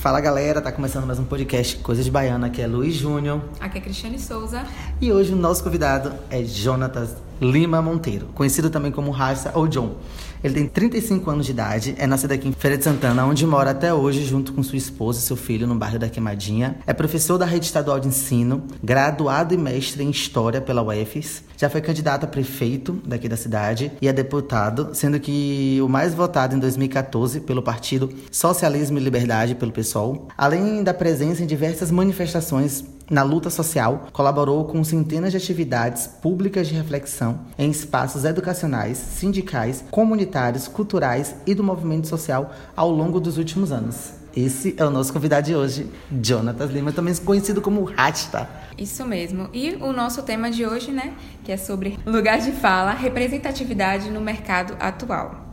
[0.00, 3.42] Fala galera, tá começando mais um podcast Coisas de Baiana, aqui é Luiz Júnior.
[3.58, 4.64] Aqui é Cristiane Souza.
[5.00, 9.96] E hoje o nosso convidado é Jonatas Lima Monteiro, conhecido também como Raça ou John.
[10.42, 13.70] Ele tem 35 anos de idade, é nascido aqui em Feira de Santana, onde mora
[13.70, 16.78] até hoje junto com sua esposa e seu filho no bairro da Queimadinha.
[16.86, 21.42] É professor da rede estadual de ensino, graduado e mestre em História pela UFES.
[21.56, 26.14] Já foi candidato a prefeito daqui da cidade e a deputado, sendo que o mais
[26.14, 30.28] votado em 2014 pelo partido Socialismo e Liberdade, pelo PSOL.
[30.36, 36.68] Além da presença em diversas manifestações na luta social, colaborou com centenas de atividades públicas
[36.68, 43.38] de reflexão em espaços educacionais, sindicais, comunitários, culturais e do movimento social ao longo dos
[43.38, 44.12] últimos anos.
[44.36, 45.90] Esse é o nosso convidado de hoje,
[46.22, 48.48] Jonatas Lima, também conhecido como Rasta.
[48.76, 49.48] Isso mesmo.
[49.52, 54.20] E o nosso tema de hoje, né, que é sobre lugar de fala, representatividade no
[54.20, 55.48] mercado atual.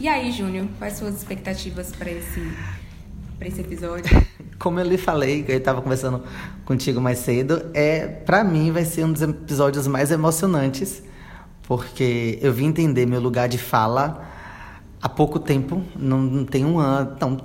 [0.00, 2.40] E aí, Júnior, quais suas expectativas para esse,
[3.42, 4.06] esse episódio?
[4.58, 6.22] Como eu lhe falei, que eu estava conversando
[6.64, 11.02] contigo mais cedo, é para mim vai ser um dos episódios mais emocionantes,
[11.64, 14.26] porque eu vim entender meu lugar de fala
[15.02, 17.36] há pouco tempo, não, não tem um ano, então,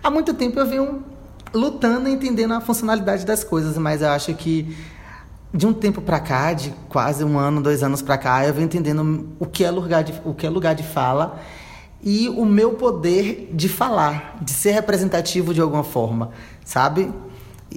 [0.00, 1.04] há muito tempo eu venho
[1.52, 4.76] lutando e entendendo a funcionalidade das coisas, mas eu acho que
[5.52, 8.66] de um tempo para cá, de quase um ano, dois anos para cá, eu venho
[8.66, 11.40] entendendo o que é lugar de, o que é lugar de fala
[12.02, 16.30] e o meu poder de falar, de ser representativo de alguma forma,
[16.64, 17.12] sabe?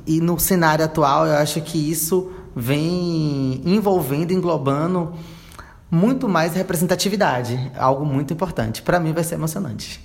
[0.07, 5.13] E no cenário atual, eu acho que isso vem envolvendo, englobando
[5.89, 8.81] muito mais representatividade, algo muito importante.
[8.81, 9.99] Para mim vai ser emocionante.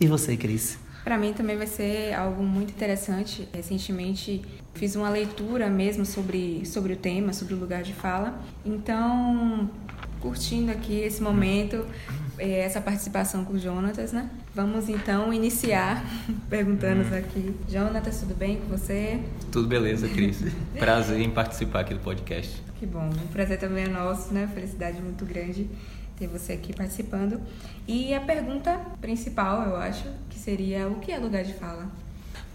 [0.00, 0.78] E você, Cris?
[1.04, 3.46] Para mim também vai ser algo muito interessante.
[3.52, 8.40] Recentemente fiz uma leitura mesmo sobre, sobre o tema, sobre o lugar de fala.
[8.64, 9.68] Então,
[10.20, 11.84] curtindo aqui esse momento,
[12.38, 14.28] essa participação com o Jonatas, né?
[14.54, 16.04] Vamos então iniciar
[16.50, 17.18] perguntando hum.
[17.18, 17.54] aqui.
[17.68, 19.20] Jonatas, tudo bem com você?
[19.52, 20.42] Tudo beleza, Cris.
[20.78, 22.62] Prazer em participar aqui do podcast.
[22.78, 23.08] Que bom.
[23.08, 24.48] O prazer também é nosso, né?
[24.52, 25.68] Felicidade muito grande
[26.18, 27.40] ter você aqui participando.
[27.86, 31.88] E a pergunta principal, eu acho, que seria o que é lugar de fala?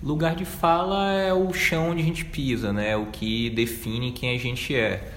[0.02, 2.96] Lugar de fala é o chão onde a gente pisa, né?
[2.96, 5.12] O que define quem a gente é.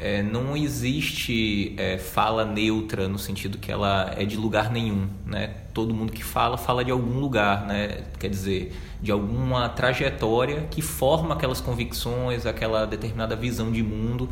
[0.00, 5.54] É, não existe é, fala neutra no sentido que ela é de lugar nenhum, né?
[5.72, 8.02] Todo mundo que fala fala de algum lugar, né?
[8.18, 14.28] Quer dizer, de alguma trajetória que forma aquelas convicções, aquela determinada visão de mundo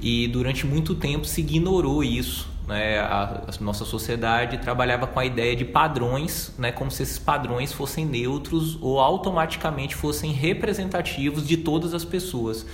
[0.00, 2.98] e durante muito tempo se ignorou isso, né?
[2.98, 6.72] A, a nossa sociedade trabalhava com a ideia de padrões, né?
[6.72, 12.64] Como se esses padrões fossem neutros ou automaticamente fossem representativos de todas as pessoas.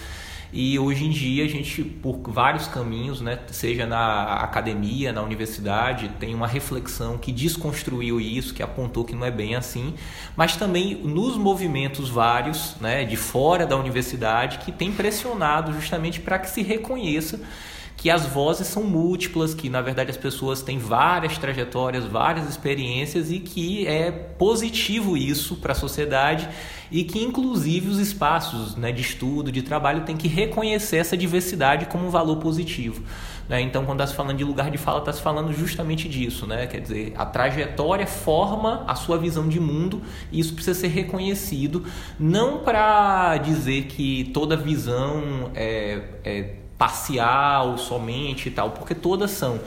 [0.53, 6.11] E hoje em dia a gente, por vários caminhos, né, seja na academia, na universidade,
[6.19, 9.95] tem uma reflexão que desconstruiu isso, que apontou que não é bem assim,
[10.35, 16.39] mas também nos movimentos vários, né, de fora da universidade, que tem pressionado justamente para
[16.39, 17.41] que se reconheça
[17.99, 23.29] que as vozes são múltiplas, que na verdade as pessoas têm várias trajetórias, várias experiências
[23.29, 26.49] e que é positivo isso para a sociedade
[26.93, 31.87] e que inclusive os espaços né, de estudo, de trabalho têm que reconhecer essa diversidade
[31.87, 33.03] como um valor positivo.
[33.49, 33.63] Né?
[33.63, 36.69] Então, quando está se falando de lugar de fala, está se falando justamente disso, né?
[36.69, 41.85] quer dizer, a trajetória forma a sua visão de mundo e isso precisa ser reconhecido,
[42.17, 49.61] não para dizer que toda visão é, é parcial somente e tal, porque todas são.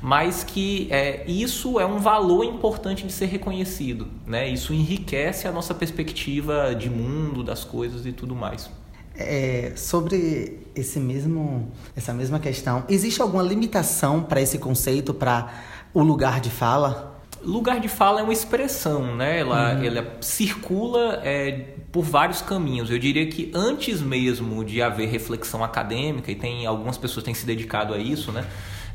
[0.00, 4.06] Mas que é, isso é um valor importante de ser reconhecido.
[4.24, 4.48] Né?
[4.48, 8.70] Isso enriquece a nossa perspectiva de mundo, das coisas e tudo mais.
[9.16, 15.52] É, sobre esse mesmo, essa mesma questão, existe alguma limitação para esse conceito, para
[15.92, 17.17] o lugar de fala?
[17.42, 19.40] Lugar de fala é uma expressão, né?
[19.40, 19.84] Ela, uhum.
[19.84, 22.90] ela circula é, por vários caminhos.
[22.90, 27.46] Eu diria que antes mesmo de haver reflexão acadêmica, e tem algumas pessoas têm se
[27.46, 28.44] dedicado a isso, né?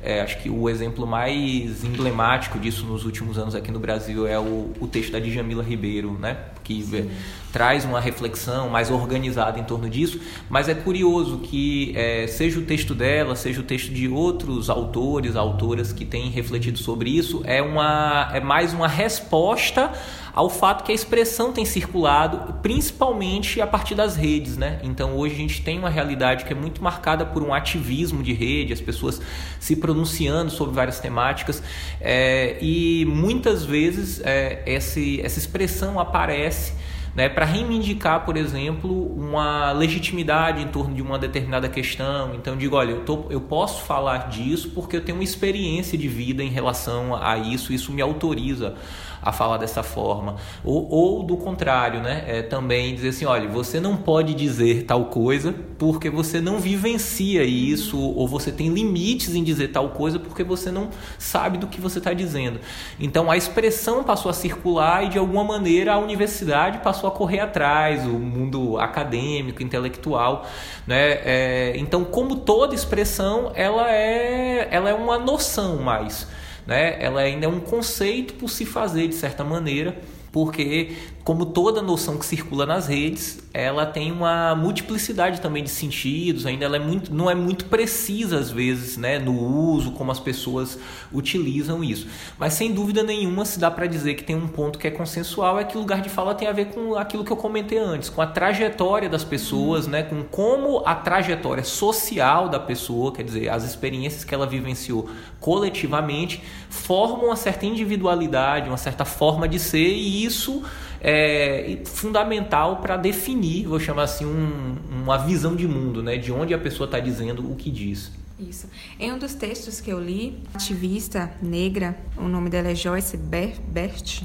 [0.04, 4.38] É, acho que o exemplo mais emblemático disso nos últimos anos aqui no Brasil é
[4.38, 6.38] o, o texto da Djamila Ribeiro, né?
[6.64, 7.10] que
[7.52, 10.20] traz uma reflexão mais organizada em torno disso.
[10.50, 15.36] Mas é curioso que é, seja o texto dela, seja o texto de outros autores,
[15.36, 19.92] autoras que têm refletido sobre isso, é, uma, é mais uma resposta
[20.34, 24.80] ao fato que a expressão tem circulado, principalmente a partir das redes, né?
[24.84, 28.34] Então hoje a gente tem uma realidade que é muito marcada por um ativismo de
[28.34, 29.22] rede, as pessoas
[29.60, 31.62] se pronunciando sobre várias temáticas
[32.02, 36.74] é, e muitas vezes é, essa, essa expressão aparece
[37.16, 42.34] né, para reivindicar, por exemplo, uma legitimidade em torno de uma determinada questão.
[42.34, 46.08] Então, digo, olha, eu, tô, eu posso falar disso porque eu tenho uma experiência de
[46.08, 48.76] vida em relação a isso, isso me autoriza
[49.24, 50.36] a falar dessa forma.
[50.64, 52.24] Ou, ou do contrário, né?
[52.28, 57.44] É também dizer assim, olha, você não pode dizer tal coisa porque você não vivencia
[57.44, 61.80] isso, ou você tem limites em dizer tal coisa porque você não sabe do que
[61.80, 62.60] você está dizendo.
[63.00, 67.40] Então a expressão passou a circular e de alguma maneira a universidade passou a correr
[67.40, 70.46] atrás, o mundo acadêmico, intelectual,
[70.86, 71.20] né?
[71.24, 76.28] É, então como toda expressão, ela é, ela é uma noção mais
[76.66, 77.02] né?
[77.04, 79.98] Ela ainda é um conceito por se fazer de certa maneira,
[80.32, 86.46] porque como toda noção que circula nas redes, ela tem uma multiplicidade também de sentidos,
[86.46, 90.20] ainda ela é muito, não é muito precisa às vezes, né, no uso, como as
[90.20, 90.78] pessoas
[91.14, 92.08] utilizam isso.
[92.38, 95.58] Mas sem dúvida nenhuma se dá para dizer que tem um ponto que é consensual,
[95.58, 98.10] é que o lugar de fala tem a ver com aquilo que eu comentei antes,
[98.10, 103.48] com a trajetória das pessoas, né, com como a trajetória social da pessoa, quer dizer,
[103.48, 105.10] as experiências que ela vivenciou
[105.40, 110.64] coletivamente, formam uma certa individualidade, uma certa forma de ser e isso
[111.04, 116.18] é fundamental para definir, vou chamar assim, um, uma visão de mundo, né?
[116.18, 118.12] De onde a pessoa está dizendo o que diz.
[118.40, 118.68] Isso.
[118.98, 124.24] Em um dos textos que eu li, ativista negra, o nome dela é Joyce Bert,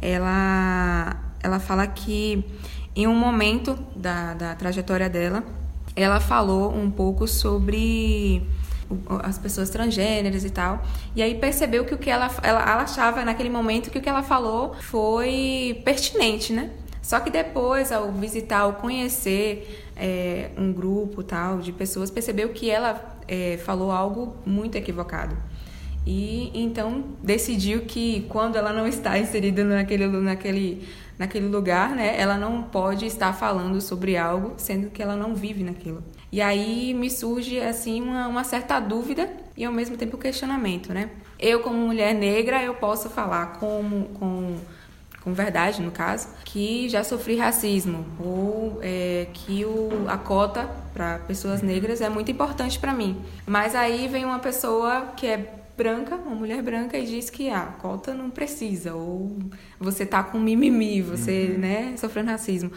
[0.00, 2.44] ela, ela fala que
[2.94, 5.42] em um momento da, da trajetória dela,
[5.96, 8.42] ela falou um pouco sobre
[9.22, 10.84] as pessoas transgêneras e tal.
[11.14, 14.08] E aí percebeu que o que ela, ela, ela achava naquele momento que o que
[14.08, 16.70] ela falou foi pertinente, né?
[17.02, 22.70] Só que depois, ao visitar, ao conhecer é, um grupo tal de pessoas, percebeu que
[22.70, 25.36] ela é, falou algo muito equivocado.
[26.06, 30.88] E então decidiu que quando ela não está inserida naquele, naquele,
[31.18, 35.64] naquele lugar, né, ela não pode estar falando sobre algo, sendo que ela não vive
[35.64, 36.02] naquilo.
[36.34, 41.10] E aí me surge assim uma, uma certa dúvida e ao mesmo tempo questionamento, né?
[41.38, 44.56] Eu como mulher negra eu posso falar como com
[45.20, 51.20] com verdade no caso que já sofri racismo ou é, que o, a cota para
[51.20, 53.16] pessoas negras é muito importante para mim.
[53.46, 57.62] Mas aí vem uma pessoa que é branca, uma mulher branca, e diz que a
[57.62, 59.36] ah, cota não precisa, ou
[59.78, 61.58] você tá com mimimi, você, uhum.
[61.58, 62.70] né, sofrendo racismo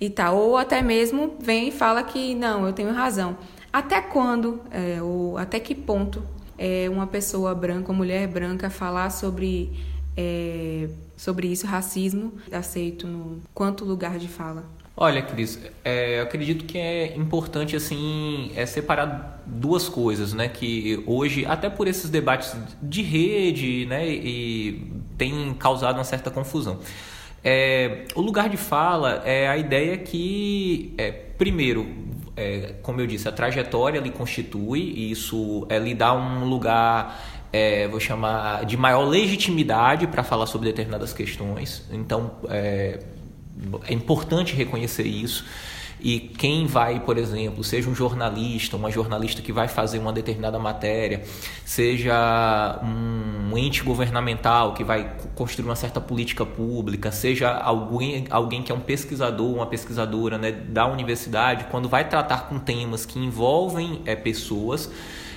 [0.00, 0.36] e tal.
[0.36, 3.36] Ou até mesmo vem e fala que não, eu tenho razão.
[3.72, 6.22] Até quando, é, ou até que ponto
[6.58, 9.72] é, uma pessoa branca, uma mulher branca, falar sobre,
[10.16, 14.64] é, sobre isso, racismo, aceito no quanto lugar de fala?
[14.94, 20.48] Olha, Cris, é, eu acredito que é importante assim é separar duas coisas, né?
[20.48, 26.78] Que hoje, até por esses debates de rede, né, e tem causado uma certa confusão.
[27.42, 31.88] É, o lugar de fala é a ideia que, é, primeiro,
[32.36, 37.18] é, como eu disse, a trajetória lhe constitui, e isso é, lhe dá um lugar
[37.52, 41.86] é, vou chamar de maior legitimidade para falar sobre determinadas questões.
[41.92, 42.98] Então, é,
[43.86, 45.44] é importante reconhecer isso.
[46.02, 50.58] E quem vai, por exemplo, seja um jornalista, uma jornalista que vai fazer uma determinada
[50.58, 51.22] matéria,
[51.64, 58.72] seja um ente governamental que vai construir uma certa política pública, seja alguém, alguém que
[58.72, 64.02] é um pesquisador, uma pesquisadora né, da universidade, quando vai tratar com temas que envolvem
[64.04, 64.90] é, pessoas,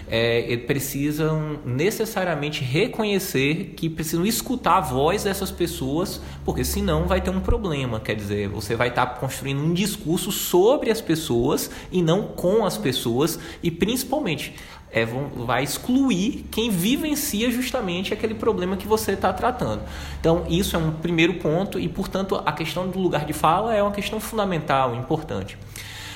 [0.07, 7.30] é, precisam necessariamente reconhecer que precisam escutar a voz dessas pessoas, porque senão vai ter
[7.30, 8.00] um problema.
[8.00, 12.77] Quer dizer, você vai estar construindo um discurso sobre as pessoas e não com as
[12.77, 14.53] pessoas, e principalmente
[14.91, 19.82] é, vai excluir quem vivencia justamente aquele problema que você está tratando.
[20.20, 23.82] Então, isso é um primeiro ponto, e portanto, a questão do lugar de fala é
[23.82, 25.58] uma questão fundamental, importante.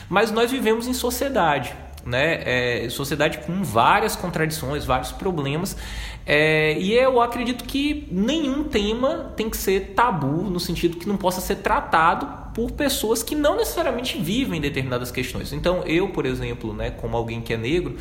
[0.08, 1.76] Mas nós vivemos em sociedade
[2.10, 2.42] né?
[2.44, 5.78] É, sociedade com várias contradições, vários problemas.
[6.26, 11.18] É, e eu acredito que nenhum tema tem que ser tabu, no sentido que não
[11.18, 15.54] possa ser tratado por pessoas que não necessariamente vivem determinadas questões.
[15.54, 17.96] Então, eu, por exemplo, né, como alguém que é negro,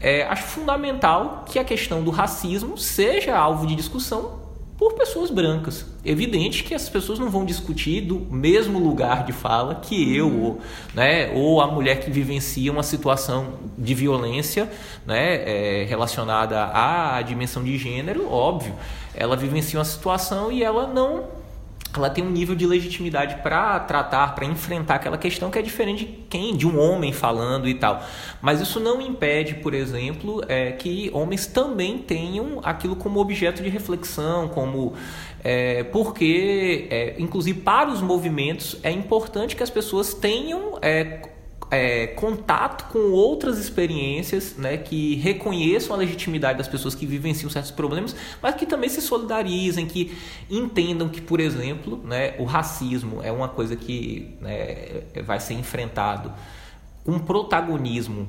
[0.00, 4.47] é, acho fundamental que a questão do racismo seja alvo de discussão
[4.78, 5.84] por pessoas brancas.
[6.04, 10.60] Evidente que essas pessoas não vão discutir do mesmo lugar de fala que eu, ou,
[10.94, 14.70] né, ou a mulher que vivencia uma situação de violência
[15.04, 18.72] né, é, relacionada à dimensão de gênero, óbvio.
[19.12, 21.37] Ela vivencia uma situação e ela não
[21.96, 26.04] ela tem um nível de legitimidade para tratar, para enfrentar aquela questão que é diferente
[26.04, 28.02] de quem, de um homem falando e tal.
[28.42, 33.68] Mas isso não impede, por exemplo, é, que homens também tenham aquilo como objeto de
[33.68, 34.94] reflexão, como
[35.42, 40.78] é, porque, é, inclusive para os movimentos, é importante que as pessoas tenham
[41.70, 47.70] é, contato com outras experiências, né, que reconheçam a legitimidade das pessoas que vivenciam certos
[47.70, 50.16] problemas, mas que também se solidarizem, que
[50.50, 56.32] entendam que, por exemplo, né, o racismo é uma coisa que né, vai ser enfrentado
[57.04, 58.28] com protagonismo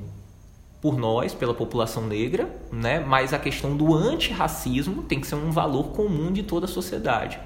[0.80, 5.50] por nós, pela população negra, né, mas a questão do antirracismo tem que ser um
[5.50, 7.38] valor comum de toda a sociedade.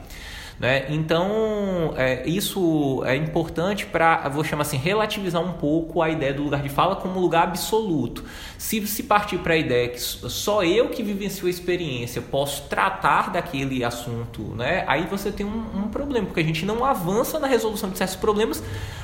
[0.58, 0.86] Né?
[0.88, 6.44] Então, é, isso é importante para, vou chamar assim, relativizar um pouco a ideia do
[6.44, 8.24] lugar de fala como lugar absoluto.
[8.56, 13.30] Se se partir para a ideia que só eu que vivencio a experiência posso tratar
[13.32, 14.84] daquele assunto, né?
[14.86, 18.16] aí você tem um, um problema, porque a gente não avança na resolução de certos
[18.16, 18.62] problemas,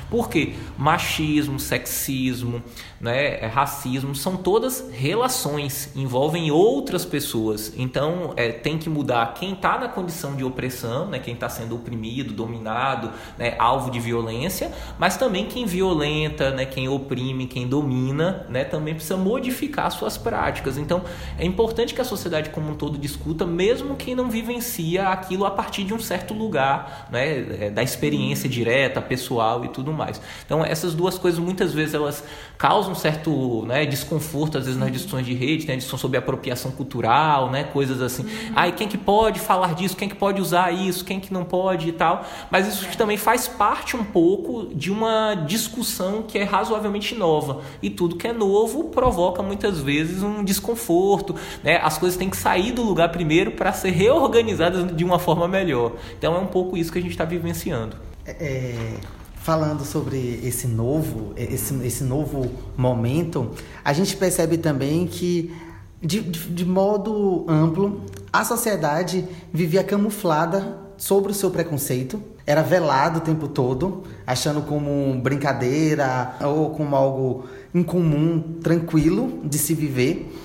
[0.09, 2.63] porque machismo, sexismo,
[3.01, 7.73] né, é, racismo são todas relações, envolvem outras pessoas.
[7.75, 11.75] Então, é, tem que mudar quem está na condição de opressão, né, quem está sendo
[11.75, 18.45] oprimido, dominado, né, alvo de violência, mas também quem violenta, né, quem oprime, quem domina,
[18.49, 20.77] né, também precisa modificar suas práticas.
[20.77, 21.03] Então,
[21.39, 25.51] é importante que a sociedade como um todo discuta, mesmo quem não vivencia aquilo a
[25.51, 30.21] partir de um certo lugar, né, é, da experiência direta, pessoal e tudo mais.
[30.45, 32.23] Então, essas duas coisas muitas vezes elas
[32.57, 36.17] causam um certo né, desconforto, às vezes, nas discussões de rede, tem a discussão sobre
[36.17, 38.23] apropriação cultural, né, coisas assim.
[38.23, 38.53] Uhum.
[38.55, 39.95] Ah, quem que pode falar disso?
[39.95, 41.03] Quem que pode usar isso?
[41.03, 45.33] Quem que não pode e tal, mas isso também faz parte um pouco de uma
[45.33, 47.61] discussão que é razoavelmente nova.
[47.81, 51.79] E tudo que é novo provoca muitas vezes um desconforto, né?
[51.81, 55.93] As coisas têm que sair do lugar primeiro para ser reorganizadas de uma forma melhor.
[56.17, 57.95] Então é um pouco isso que a gente está vivenciando.
[58.25, 58.93] É, é,
[59.41, 63.51] falando sobre esse novo, esse, esse novo momento,
[63.83, 65.53] a gente percebe também que
[66.01, 68.01] de, de, modo amplo,
[68.33, 75.19] a sociedade vivia camuflada sobre o seu preconceito, era velado o tempo todo, achando como
[75.21, 80.35] brincadeira ou como algo incomum, tranquilo de se viver.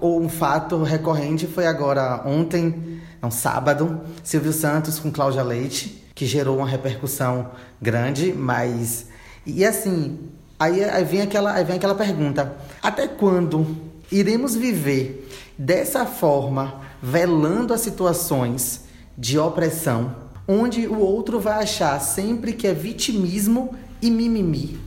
[0.00, 6.26] Ou um fato recorrente foi agora ontem, não sábado, Silvio Santos com Cláudia Leite, que
[6.26, 7.50] gerou uma repercussão
[7.80, 9.06] grande, mas
[9.46, 10.18] e assim,
[10.58, 13.76] aí, aí vem aquela aí vem aquela pergunta: até quando
[14.10, 18.84] iremos viver dessa forma, velando as situações
[19.16, 24.78] de opressão, onde o outro vai achar sempre que é vitimismo e mimimi.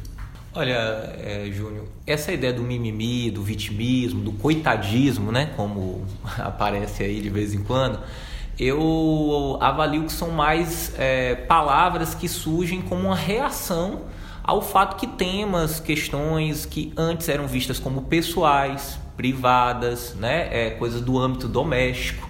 [0.56, 0.74] Olha,
[1.18, 6.06] é, Júnior, essa ideia do mimimi, do vitimismo, do coitadismo, né, como
[6.38, 8.00] aparece aí de vez em quando,
[8.60, 14.01] eu avalio que são mais é, palavras que surgem como uma reação
[14.43, 21.00] ao fato que temas, questões que antes eram vistas como pessoais, privadas, né, é, coisas
[21.01, 22.29] do âmbito doméstico,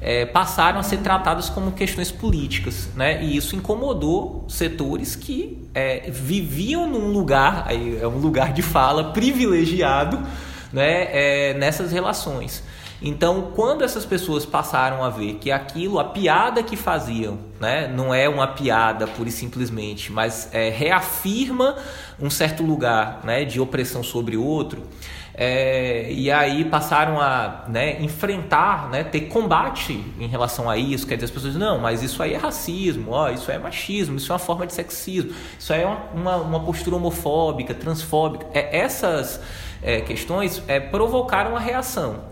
[0.00, 3.24] é, passaram a ser tratadas como questões políticas, né?
[3.24, 9.12] E isso incomodou setores que é, viviam num lugar, aí é um lugar de fala
[9.12, 10.20] privilegiado,
[10.70, 11.08] né?
[11.10, 12.62] É, nessas relações.
[13.02, 18.14] Então, quando essas pessoas passaram a ver que aquilo, a piada que faziam, né, não
[18.14, 21.76] é uma piada pura e simplesmente, mas é, reafirma
[22.20, 24.82] um certo lugar né, de opressão sobre outro,
[25.36, 31.06] é, e aí passaram a né, enfrentar, né, ter combate em relação a isso.
[31.06, 34.16] Quer dizer, as pessoas dizem, não, mas isso aí é racismo, ó, isso é machismo,
[34.16, 38.46] isso é uma forma de sexismo, isso aí é uma, uma, uma postura homofóbica, transfóbica.
[38.54, 39.40] É, essas
[39.82, 42.22] é, questões é, provocaram a reação.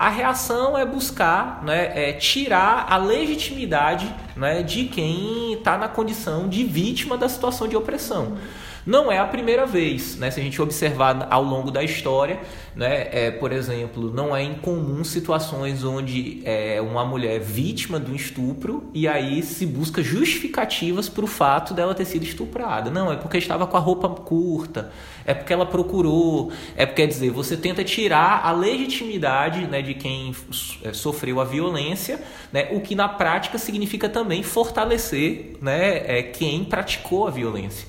[0.00, 6.48] A reação é buscar né, é tirar a legitimidade né, de quem está na condição
[6.48, 8.38] de vítima da situação de opressão.
[8.86, 10.30] Não é a primeira vez, né?
[10.30, 12.40] Se a gente observar ao longo da história,
[12.74, 13.08] né?
[13.10, 18.14] É, por exemplo, não é incomum situações onde é uma mulher é vítima de um
[18.14, 22.90] estupro e aí se busca justificativas para o fato dela ter sido estuprada.
[22.90, 24.90] Não, é porque estava com a roupa curta,
[25.24, 29.94] é porque ela procurou, é porque quer dizer, você tenta tirar a legitimidade né, de
[29.94, 30.34] quem
[30.82, 32.20] é, sofreu a violência,
[32.52, 32.68] né?
[32.72, 36.18] O que na prática significa também fortalecer, né?
[36.18, 37.88] É, quem praticou a violência.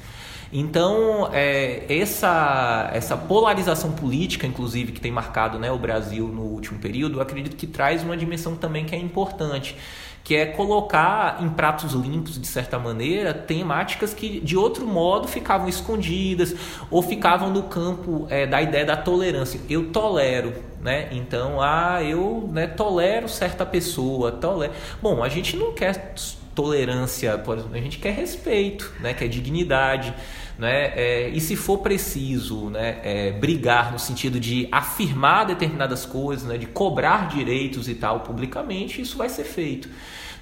[0.54, 6.78] Então, é, essa, essa polarização política, inclusive, que tem marcado né, o Brasil no último
[6.80, 9.78] período, eu acredito que traz uma dimensão também que é importante,
[10.24, 15.70] que é colocar em pratos limpos, de certa maneira, temáticas que de outro modo ficavam
[15.70, 16.54] escondidas
[16.92, 19.60] ou ficavam no campo é, da ideia da tolerância.
[19.70, 21.08] Eu tolero, né?
[21.12, 24.74] Então, ah, eu né, tolero certa pessoa, tolero.
[25.02, 26.14] Bom, a gente não quer
[26.62, 29.14] tolerância, por exemplo, a gente quer respeito, né?
[29.14, 30.14] quer dignidade.
[30.58, 30.94] Né?
[30.96, 36.58] É, e se for preciso né, é, brigar no sentido de afirmar determinadas coisas, né,
[36.58, 39.90] de cobrar direitos e tal publicamente, isso vai ser feito.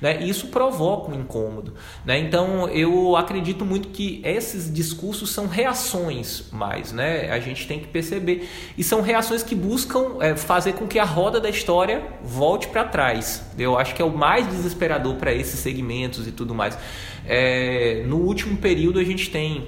[0.01, 0.23] Né?
[0.23, 1.73] Isso provoca um incômodo.
[2.05, 2.19] Né?
[2.19, 7.29] Então eu acredito muito que esses discursos são reações mais, né?
[7.31, 8.47] a gente tem que perceber.
[8.77, 12.83] E são reações que buscam é, fazer com que a roda da história volte para
[12.85, 13.43] trás.
[13.57, 16.77] Eu acho que é o mais desesperador para esses segmentos e tudo mais.
[17.25, 19.67] É, no último período a gente tem,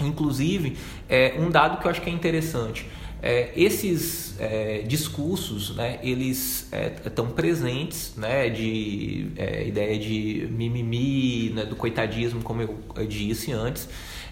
[0.00, 0.76] inclusive,
[1.08, 2.86] é, um dado que eu acho que é interessante.
[3.20, 6.68] É, esses é, discursos, né, eles
[7.04, 13.06] estão é, presentes, né, de é, ideia de mimimi, né, do coitadismo, como eu, eu
[13.06, 13.88] disse antes,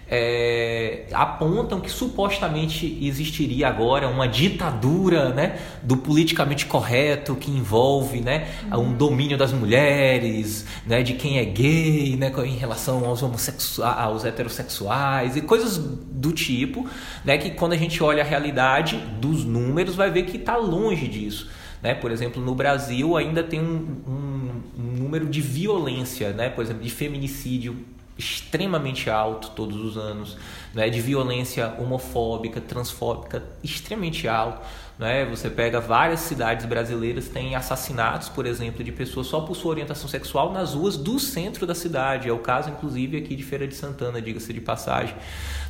[0.09, 8.47] é, apontam que supostamente existiria agora uma ditadura né, do politicamente correto que envolve né,
[8.71, 14.23] um domínio das mulheres, né, de quem é gay né, em relação aos, homossexuais, aos
[14.23, 16.87] heterossexuais e coisas do tipo,
[17.25, 21.07] né, que quando a gente olha a realidade dos números vai ver que está longe
[21.07, 21.49] disso.
[21.81, 21.93] Né?
[21.93, 26.49] Por exemplo, no Brasil ainda tem um, um, um número de violência, né?
[26.49, 27.77] por exemplo, de feminicídio
[28.17, 30.37] extremamente alto todos os anos,
[30.73, 34.65] né, de violência homofóbica, transfóbica extremamente alto.
[34.97, 35.25] Né?
[35.25, 40.09] Você pega várias cidades brasileiras têm assassinatos, por exemplo, de pessoas só por sua orientação
[40.09, 42.27] sexual nas ruas do centro da cidade.
[42.27, 45.15] É o caso, inclusive, aqui de Feira de Santana, diga-se de passagem.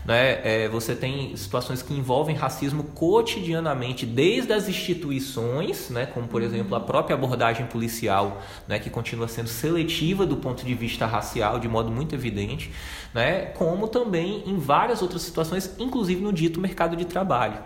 [0.05, 0.39] Né?
[0.43, 6.05] É, você tem situações que envolvem racismo cotidianamente, desde as instituições, né?
[6.05, 8.79] como por exemplo a própria abordagem policial, né?
[8.79, 12.72] que continua sendo seletiva do ponto de vista racial, de modo muito evidente,
[13.13, 13.48] né?
[13.48, 17.57] como também em várias outras situações, inclusive no dito mercado de trabalho.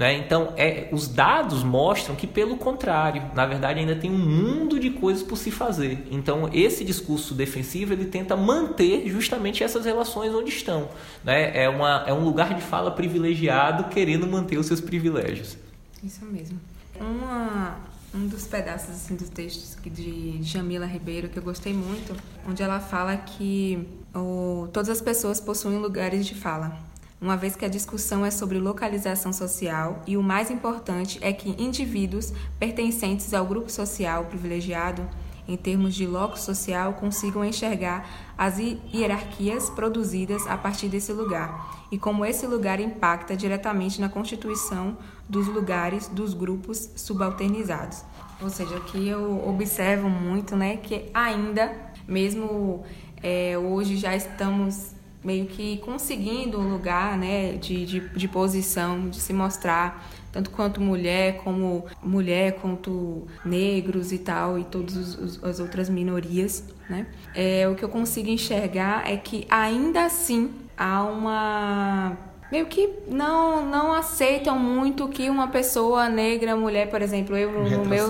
[0.00, 0.16] Né?
[0.16, 4.88] Então, é, os dados mostram que, pelo contrário, na verdade, ainda tem um mundo de
[4.88, 6.06] coisas por se fazer.
[6.10, 10.88] Então, esse discurso defensivo ele tenta manter justamente essas relações onde estão.
[11.22, 11.54] Né?
[11.54, 15.58] É, uma, é um lugar de fala privilegiado querendo manter os seus privilégios.
[16.02, 16.58] Isso mesmo.
[16.98, 17.76] Uma,
[18.14, 22.16] um dos pedaços assim, dos textos de Jamila Ribeiro que eu gostei muito,
[22.48, 26.88] onde ela fala que o, todas as pessoas possuem lugares de fala
[27.20, 31.50] uma vez que a discussão é sobre localização social e o mais importante é que
[31.62, 35.06] indivíduos pertencentes ao grupo social privilegiado,
[35.46, 41.98] em termos de locus social, consigam enxergar as hierarquias produzidas a partir desse lugar e
[41.98, 44.96] como esse lugar impacta diretamente na constituição
[45.28, 48.02] dos lugares dos grupos subalternizados.
[48.40, 51.70] Ou seja, o que eu observo muito, né, que ainda,
[52.08, 52.82] mesmo
[53.22, 59.20] é, hoje já estamos meio que conseguindo um lugar né, de, de, de, posição, de
[59.20, 65.88] se mostrar, tanto quanto mulher, como mulher, quanto negros e tal, e todas as outras
[65.88, 66.64] minorias.
[66.88, 67.06] Né?
[67.34, 72.16] É, o que eu consigo enxergar é que ainda assim há uma
[72.50, 77.84] meio que não não aceitam muito que uma pessoa negra, mulher, por exemplo, eu no
[77.84, 78.08] meu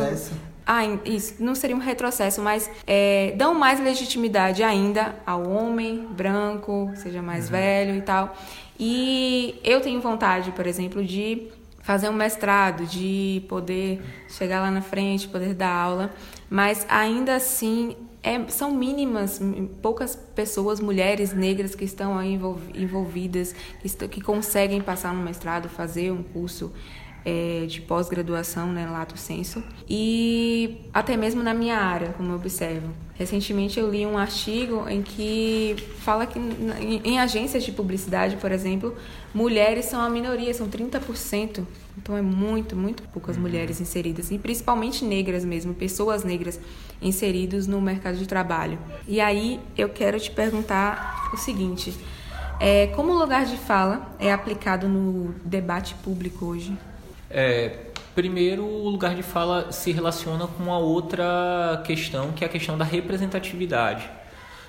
[0.67, 6.91] ah, isso não seria um retrocesso, mas é, dão mais legitimidade ainda ao homem branco,
[6.95, 7.53] seja mais uhum.
[7.53, 8.37] velho e tal.
[8.79, 11.49] E eu tenho vontade, por exemplo, de
[11.83, 16.11] fazer um mestrado, de poder chegar lá na frente, poder dar aula,
[16.49, 19.41] mas ainda assim é, são mínimas,
[19.81, 22.39] poucas pessoas, mulheres negras que estão aí
[22.75, 26.73] envolvidas, que, que conseguem passar no mestrado, fazer um curso
[27.25, 32.89] é, de pós-graduação, né, lato senso, e até mesmo na minha área, como eu observo.
[33.15, 38.97] Recentemente eu li um artigo em que fala que em agências de publicidade, por exemplo,
[39.35, 41.65] mulheres são a minoria, são 30%.
[41.99, 43.43] Então é muito, muito poucas uhum.
[43.43, 46.59] mulheres inseridas, e principalmente negras mesmo, pessoas negras
[47.03, 48.79] inseridas no mercado de trabalho.
[49.07, 51.95] E aí eu quero te perguntar o seguinte:
[52.59, 56.77] é, como o lugar de fala é aplicado no debate público hoje?
[57.31, 57.77] É,
[58.15, 62.77] primeiro, o lugar de fala se relaciona com uma outra questão, que é a questão
[62.77, 64.11] da representatividade.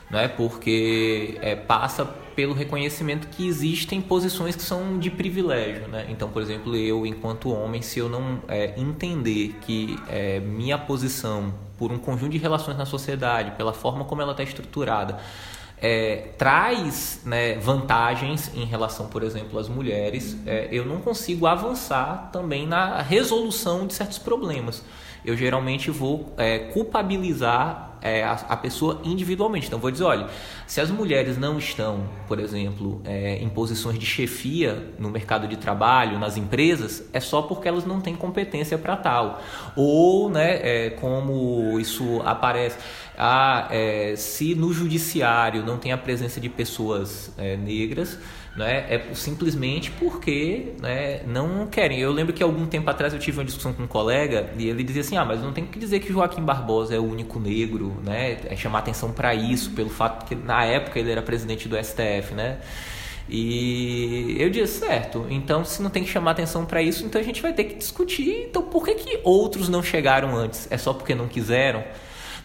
[0.09, 0.27] Né?
[0.27, 5.87] Porque é, passa pelo reconhecimento que existem posições que são de privilégio.
[5.87, 6.05] Né?
[6.09, 11.53] Então, por exemplo, eu, enquanto homem, se eu não é, entender que é, minha posição,
[11.77, 15.17] por um conjunto de relações na sociedade, pela forma como ela está estruturada,
[15.81, 22.29] é, traz né, vantagens em relação, por exemplo, às mulheres, é, eu não consigo avançar
[22.31, 24.83] também na resolução de certos problemas.
[25.25, 29.67] Eu geralmente vou é, culpabilizar é, a, a, pessoa individualmente.
[29.67, 30.27] Então, vou dizer, olha,
[30.65, 35.55] se as mulheres não estão, por exemplo, é, em posições de chefia no mercado de
[35.55, 39.41] trabalho, nas empresas, é só porque elas não têm competência para tal.
[39.75, 42.77] Ou, né, é, como isso aparece,
[43.17, 48.17] ah, é, se no judiciário não tem a presença de pessoas é, negras,
[48.55, 51.99] né, é simplesmente porque né, não querem.
[51.99, 54.83] Eu lembro que algum tempo atrás eu tive uma discussão com um colega e ele
[54.83, 57.97] dizia assim: ah, mas não tem que dizer que Joaquim Barbosa é o único negro,
[58.03, 58.39] né?
[58.45, 62.33] É chamar atenção para isso, pelo fato que na época ele era presidente do STF,
[62.35, 62.59] né?
[63.29, 67.23] E eu disse, certo, então se não tem que chamar atenção para isso, então a
[67.23, 70.67] gente vai ter que discutir, então por que, que outros não chegaram antes?
[70.69, 71.81] É só porque não quiseram?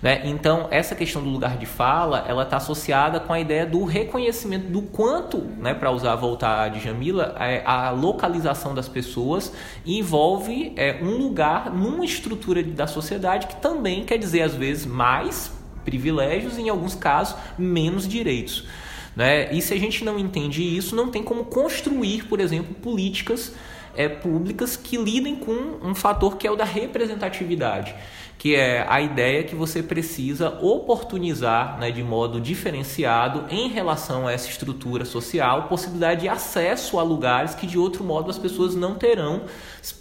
[0.03, 0.23] Né?
[0.25, 4.69] Então, essa questão do lugar de fala, ela está associada com a ideia do reconhecimento
[4.69, 9.53] do quanto, né, para usar voltar de Jamila, é, a localização das pessoas
[9.87, 15.51] envolve é, um lugar numa estrutura da sociedade que também quer dizer, às vezes, mais
[15.85, 18.67] privilégios e, em alguns casos, menos direitos.
[19.15, 19.51] Né?
[19.51, 23.55] E se a gente não entende isso, não tem como construir, por exemplo, políticas
[23.97, 27.95] é, públicas que lidem com um fator que é o da representatividade
[28.39, 34.33] que é a ideia que você precisa oportunizar né, de modo diferenciado em relação a
[34.33, 38.95] essa estrutura social, possibilidade de acesso a lugares que de outro modo as pessoas não
[38.95, 39.43] terão,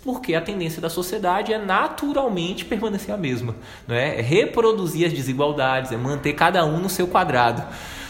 [0.03, 3.55] porque a tendência da sociedade é naturalmente permanecer a mesma,
[3.87, 4.19] não é?
[4.19, 7.63] é reproduzir as desigualdades, é manter cada um no seu quadrado.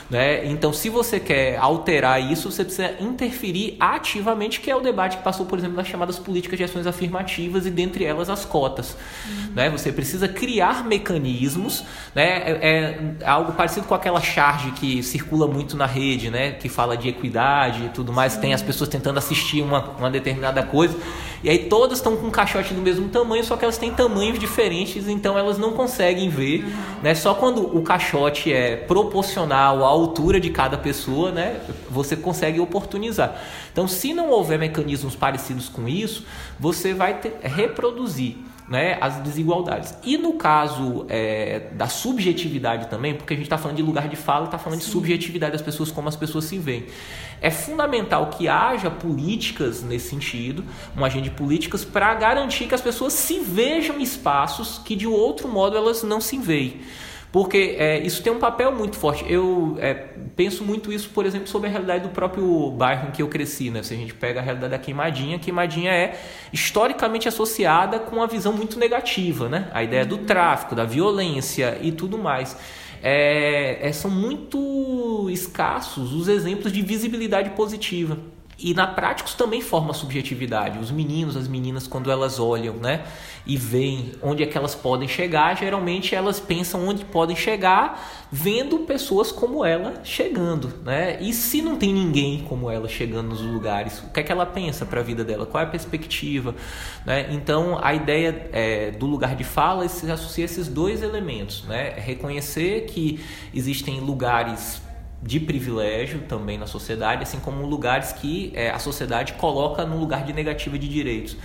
[0.09, 0.45] Né?
[0.45, 5.23] Então, se você quer alterar isso, você precisa interferir ativamente, que é o debate que
[5.23, 8.95] passou, por exemplo, nas chamadas políticas de ações afirmativas e dentre elas as cotas.
[9.27, 9.53] Uhum.
[9.55, 9.69] Né?
[9.71, 12.23] Você precisa criar mecanismos, né?
[12.23, 16.51] É, é, algo parecido com aquela charge que circula muito na rede, né?
[16.51, 18.41] que fala de equidade e tudo mais, Sim.
[18.41, 20.95] tem as pessoas tentando assistir uma, uma determinada coisa,
[21.45, 24.39] e aí todas estão com um caixote do mesmo tamanho, só que elas têm tamanhos
[24.39, 26.63] diferentes, então elas não conseguem ver.
[26.63, 26.71] Uhum.
[27.03, 27.13] Né?
[27.13, 33.39] Só quando o caixote é proporcional ao altura de cada pessoa, né, você consegue oportunizar.
[33.71, 36.25] Então, se não houver mecanismos parecidos com isso,
[36.59, 39.95] você vai ter, reproduzir né, as desigualdades.
[40.03, 44.15] E no caso é, da subjetividade também, porque a gente está falando de lugar de
[44.15, 44.87] fala, está falando Sim.
[44.87, 46.85] de subjetividade das pessoas, como as pessoas se veem.
[47.41, 50.63] É fundamental que haja políticas nesse sentido,
[50.95, 55.47] uma agenda de políticas para garantir que as pessoas se vejam espaços que de outro
[55.47, 56.81] modo elas não se veem.
[57.35, 59.25] Porque é, isso tem um papel muito forte.
[59.27, 59.93] Eu é,
[60.37, 63.69] penso muito isso, por exemplo, sobre a realidade do próprio bairro em que eu cresci.
[63.69, 63.83] Né?
[63.83, 66.17] Se a gente pega a realidade da Queimadinha, a Queimadinha é
[66.53, 69.49] historicamente associada com uma visão muito negativa.
[69.49, 69.69] Né?
[69.73, 72.57] A ideia do tráfico, da violência e tudo mais.
[73.03, 78.17] É, é, são muito escassos os exemplos de visibilidade positiva.
[78.57, 80.79] E na prática isso também forma subjetividade.
[80.79, 83.05] Os meninos, as meninas, quando elas olham né,
[83.45, 88.79] e veem onde é que elas podem chegar, geralmente elas pensam onde podem chegar vendo
[88.79, 90.73] pessoas como ela chegando.
[90.83, 91.21] Né?
[91.21, 94.45] E se não tem ninguém como ela chegando nos lugares, o que é que ela
[94.45, 95.45] pensa para a vida dela?
[95.45, 96.55] Qual é a perspectiva?
[97.05, 97.27] Né?
[97.31, 101.65] Então a ideia é, do lugar de fala se associa a esses dois elementos.
[101.65, 101.93] Né?
[101.97, 103.19] Reconhecer que
[103.53, 104.84] existem lugares
[105.25, 110.23] de privilégio também na sociedade, assim como lugares que é, a sociedade coloca no lugar
[110.23, 111.35] de negativa de direitos.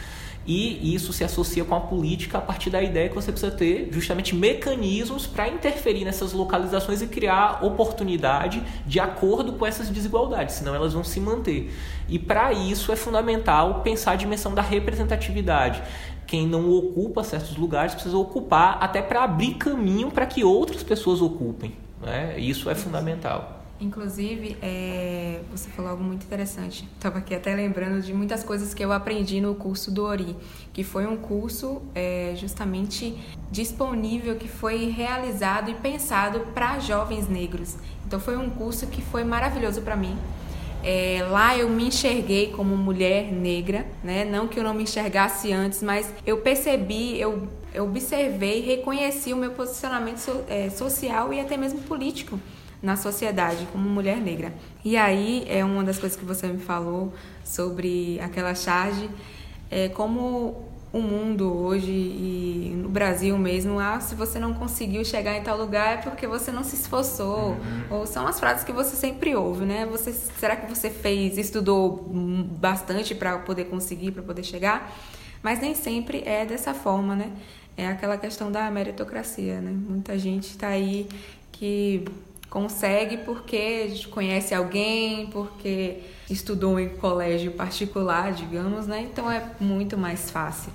[0.47, 3.89] E isso se associa com a política a partir da ideia que você precisa ter
[3.91, 10.75] justamente mecanismos para interferir nessas localizações e criar oportunidade de acordo com essas desigualdades, senão
[10.75, 11.73] elas vão se manter.
[12.09, 15.83] E para isso é fundamental pensar a dimensão da representatividade.
[16.27, 21.23] Quem não ocupa certos lugares precisa ocupar até para abrir caminho para que outras pessoas
[21.23, 21.73] ocupem.
[22.03, 22.39] Né?
[22.39, 23.60] Isso é fundamental.
[23.81, 26.87] Inclusive, é, você falou algo muito interessante.
[26.97, 30.37] Estava aqui até lembrando de muitas coisas que eu aprendi no curso do Ori,
[30.71, 33.17] que foi um curso é, justamente
[33.51, 37.77] disponível, que foi realizado e pensado para jovens negros.
[38.07, 40.15] Então, foi um curso que foi maravilhoso para mim.
[40.85, 44.25] É, lá eu me enxerguei como mulher negra, né?
[44.25, 49.37] Não que eu não me enxergasse antes, mas eu percebi, eu, eu observei, reconheci o
[49.37, 52.39] meu posicionamento so, é, social e até mesmo político
[52.83, 54.53] na sociedade como mulher negra.
[54.85, 57.13] E aí é uma das coisas que você me falou
[57.45, 59.11] sobre aquela charge,
[59.71, 65.37] é como o mundo hoje e no Brasil mesmo, ah, se você não conseguiu chegar
[65.37, 67.83] em tal lugar é porque você não se esforçou, uhum.
[67.91, 69.87] ou são as frases que você sempre ouve, né?
[69.87, 72.09] Você, será que você fez, estudou
[72.59, 74.93] bastante para poder conseguir, para poder chegar?
[75.43, 77.31] Mas nem sempre é dessa forma, né?
[77.77, 79.71] É aquela questão da meritocracia, né?
[79.71, 81.09] Muita gente está aí
[81.53, 82.05] que
[82.51, 89.09] consegue porque conhece alguém, porque estudou em colégio particular, digamos, né?
[89.11, 90.73] Então é muito mais fácil.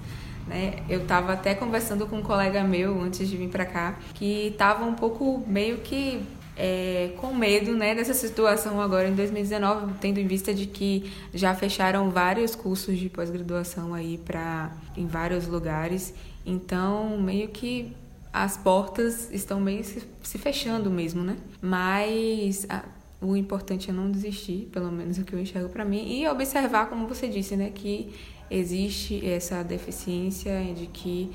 [0.48, 0.84] Né?
[0.88, 4.86] Eu estava até conversando com um colega meu antes de vir para cá que estava
[4.86, 6.22] um pouco meio que
[6.56, 11.54] é, com medo né, dessa situação agora em 2019, tendo em vista de que já
[11.54, 16.14] fecharam vários cursos de pós-graduação aí para em vários lugares.
[16.46, 17.92] Então, meio que
[18.36, 21.38] as portas estão meio se, se fechando mesmo, né?
[21.62, 22.84] Mas a,
[23.21, 26.89] o importante é não desistir, pelo menos o que eu enxergo para mim, e observar,
[26.89, 28.13] como você disse, né, que
[28.52, 31.32] existe essa deficiência de que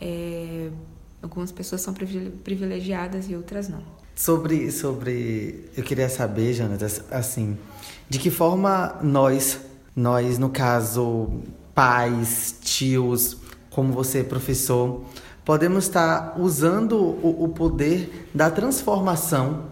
[0.00, 0.70] é,
[1.20, 3.82] algumas pessoas são privilegiadas e outras não.
[4.14, 7.58] Sobre, sobre, eu queria saber, Jonas, assim,
[8.08, 9.60] de que forma nós,
[9.94, 11.28] nós no caso
[11.74, 13.36] pais, tios,
[13.68, 15.04] como você professor,
[15.48, 19.62] podemos estar usando o, o poder da transformação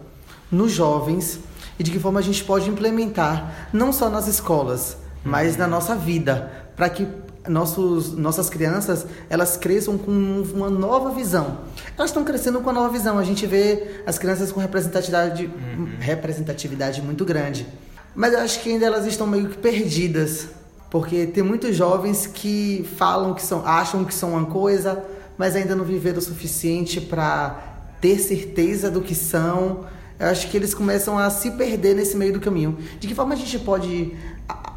[0.51, 1.39] nos jovens
[1.77, 5.95] e de que forma a gente pode implementar, não só nas escolas, mas na nossa
[5.95, 7.07] vida, para que
[7.47, 11.59] nossos, nossas crianças elas cresçam com uma nova visão.
[11.95, 13.19] Elas estão crescendo com uma nova visão.
[13.19, 15.89] A gente vê as crianças com representatividade, uhum.
[15.99, 17.67] representatividade muito grande.
[18.15, 20.47] Mas eu acho que ainda elas estão meio que perdidas.
[20.89, 25.03] Porque tem muitos jovens que falam que são, acham que são uma coisa,
[25.37, 29.85] mas ainda não viveram o suficiente para ter certeza do que são.
[30.19, 32.77] Eu acho que eles começam a se perder nesse meio do caminho.
[32.99, 34.15] De que forma a gente pode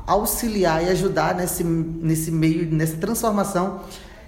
[0.06, 3.80] auxiliar e ajudar nesse, nesse meio, nessa transformação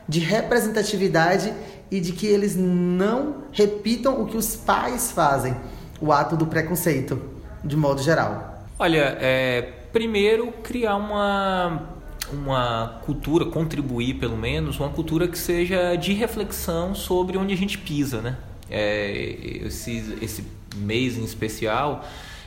[0.09, 1.53] de representatividade
[1.91, 5.57] e de que eles não repitam o que os pais fazem,
[6.01, 7.21] o ato do preconceito,
[7.63, 8.65] de modo geral?
[8.79, 11.92] Olha, é, primeiro criar uma
[12.33, 17.79] uma cultura, contribuir pelo menos, uma cultura que seja de reflexão sobre onde a gente
[17.79, 18.37] pisa, né?
[18.71, 20.45] É, esse, esse
[20.77, 22.05] mês em especial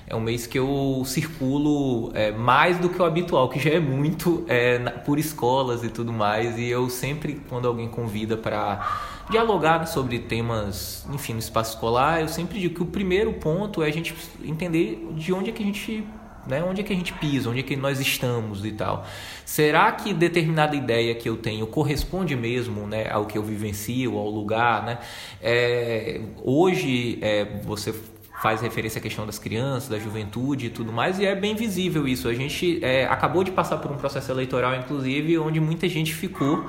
[0.07, 3.79] é um mês que eu circulo é, mais do que o habitual, que já é
[3.79, 9.83] muito é, por escolas e tudo mais, e eu sempre, quando alguém convida para dialogar
[9.87, 13.91] sobre temas, enfim, no espaço escolar, eu sempre digo que o primeiro ponto é a
[13.91, 16.05] gente entender de onde é que a gente
[16.47, 16.63] né?
[16.63, 17.49] Onde é que a gente pisa?
[17.49, 19.05] Onde é que nós estamos e tal?
[19.45, 24.29] Será que determinada ideia que eu tenho corresponde mesmo, né, ao que eu vivencio, ao
[24.29, 24.97] lugar, né?
[25.41, 27.93] É, hoje é, você
[28.41, 32.07] faz referência à questão das crianças, da juventude e tudo mais, e é bem visível
[32.07, 32.27] isso.
[32.27, 36.65] A gente é, acabou de passar por um processo eleitoral, inclusive, onde muita gente ficou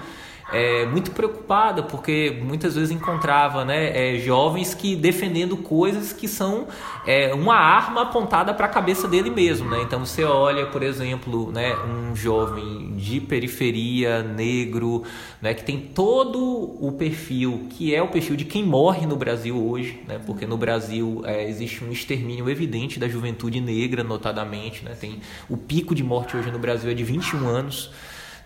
[0.52, 6.68] é, muito preocupada, porque muitas vezes encontrava né, é, jovens que defendendo coisas que são
[7.06, 9.68] é, uma arma apontada para a cabeça dele mesmo.
[9.68, 9.82] Né?
[9.82, 15.02] Então você olha, por exemplo, né, um jovem de periferia, negro,
[15.42, 16.38] né, que tem todo
[16.80, 20.20] o perfil que é o perfil de quem morre no Brasil hoje, né?
[20.24, 24.84] porque no Brasil é, existe um extermínio evidente da juventude negra, notadamente.
[24.84, 24.96] Né?
[24.98, 27.90] Tem, o pico de morte hoje no Brasil é de 21 anos.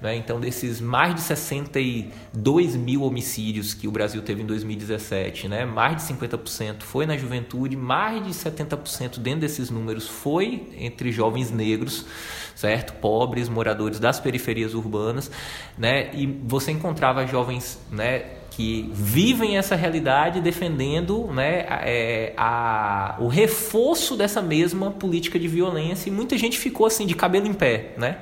[0.01, 0.17] Né?
[0.17, 5.65] Então, desses mais de 62 mil homicídios que o Brasil teve em 2017, né?
[5.65, 11.51] mais de 50% foi na juventude, mais de 70% dentro desses números foi entre jovens
[11.51, 12.07] negros,
[12.55, 12.95] certo?
[12.95, 15.31] Pobres, moradores das periferias urbanas,
[15.77, 16.15] né?
[16.15, 18.40] E você encontrava jovens, né?
[18.61, 26.11] Que vivem essa realidade defendendo né, é, a, o reforço dessa mesma política de violência
[26.11, 28.19] e muita gente ficou assim de cabelo em pé né,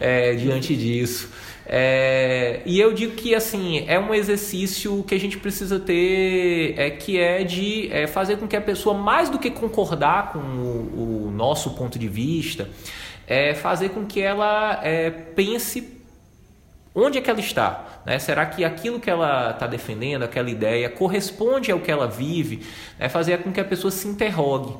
[0.00, 1.30] é, diante disso.
[1.64, 6.90] É, e eu digo que assim é um exercício que a gente precisa ter, é,
[6.90, 11.28] que é de é, fazer com que a pessoa, mais do que concordar com o,
[11.28, 12.68] o nosso ponto de vista,
[13.28, 15.97] é fazer com que ela é, pense
[16.98, 18.00] onde é que ela está.
[18.04, 18.18] Né?
[18.18, 22.66] Será que aquilo que ela está defendendo, aquela ideia, corresponde ao que ela vive?
[22.98, 24.74] É fazer com que a pessoa se interrogue.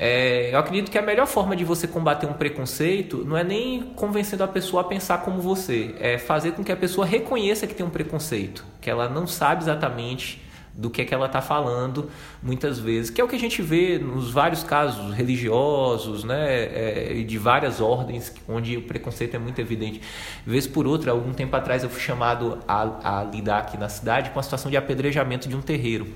[0.00, 3.82] É, eu acredito que a melhor forma de você combater um preconceito não é nem
[3.96, 7.74] convencendo a pessoa a pensar como você, é fazer com que a pessoa reconheça que
[7.74, 10.40] tem um preconceito, que ela não sabe exatamente
[10.78, 12.08] do que é que ela está falando
[12.40, 17.24] muitas vezes, que é o que a gente vê nos vários casos religiosos, né, é,
[17.26, 20.00] de várias ordens, onde o preconceito é muito evidente.
[20.46, 24.30] Vez por outra, algum tempo atrás eu fui chamado a, a lidar aqui na cidade
[24.30, 26.06] com a situação de apedrejamento de um terreiro,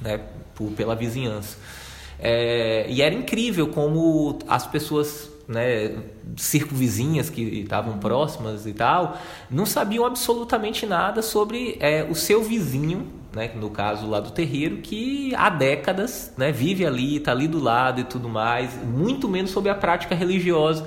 [0.00, 0.20] né,
[0.54, 1.58] por, pela vizinhança.
[2.20, 5.96] É, e era incrível como as pessoas né,
[6.36, 9.18] circunvizinhas que estavam próximas e tal,
[9.50, 14.78] não sabiam absolutamente nada sobre é, o seu vizinho, né, no caso lá do terreiro,
[14.78, 19.50] que há décadas né, vive ali, está ali do lado e tudo mais, muito menos
[19.50, 20.86] sobre a prática religiosa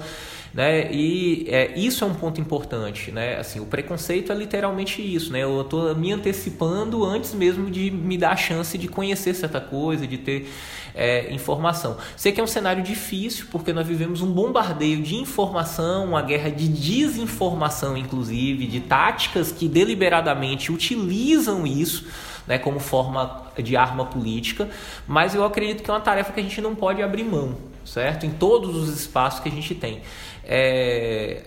[0.54, 0.90] Né?
[0.90, 3.38] E é, isso é um ponto importante, né?
[3.38, 5.44] Assim, o preconceito é literalmente isso, né?
[5.44, 10.08] Eu estou me antecipando antes mesmo de me dar a chance de conhecer certa coisa,
[10.08, 10.50] de ter
[10.96, 11.98] é, informação.
[12.16, 16.50] Sei que é um cenário difícil porque nós vivemos um bombardeio de informação, uma guerra
[16.50, 22.06] de desinformação, inclusive, de táticas que deliberadamente utilizam isso
[22.48, 24.70] né, como forma de arma política,
[25.08, 28.26] mas eu acredito que é uma tarefa que a gente não pode abrir mão, certo?
[28.26, 30.02] Em todos os espaços que a gente tem.
[30.44, 31.44] É,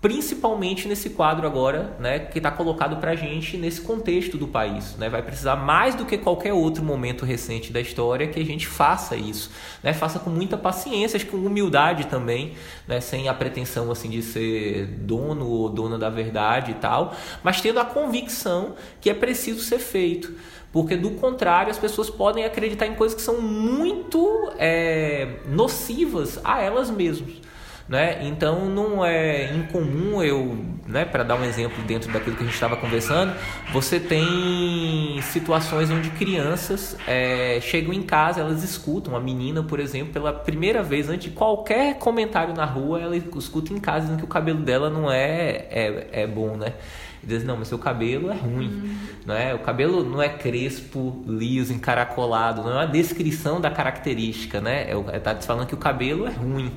[0.00, 4.96] principalmente nesse quadro agora, né, que está colocado para a gente nesse contexto do país.
[4.96, 5.10] Né?
[5.10, 9.14] Vai precisar mais do que qualquer outro momento recente da história que a gente faça
[9.14, 9.50] isso,
[9.82, 9.92] né?
[9.92, 12.54] faça com muita paciência, acho que com humildade também,
[12.88, 12.98] né?
[13.00, 17.78] sem a pretensão assim de ser dono ou dona da verdade e tal, mas tendo
[17.78, 20.34] a convicção que é preciso ser feito.
[20.72, 26.62] Porque do contrário, as pessoas podem acreditar em coisas que são muito é, nocivas a
[26.62, 27.49] elas mesmas.
[27.90, 28.24] Né?
[28.28, 32.54] Então não é incomum eu, né, para dar um exemplo dentro daquilo que a gente
[32.54, 33.34] estava conversando,
[33.72, 40.12] você tem situações onde crianças é, chegam em casa, elas escutam, a menina, por exemplo,
[40.12, 44.24] pela primeira vez, antes de qualquer comentário na rua, ela escuta em casa dizendo que
[44.24, 46.74] o cabelo dela não é, é, é bom, né?
[47.22, 48.96] E diz, não, mas seu cabelo é ruim, uhum.
[49.26, 49.52] não é?
[49.52, 54.86] O cabelo não é crespo, liso, encaracolado, não é uma descrição da característica, né?
[55.12, 56.72] É, tá falando que o cabelo é ruim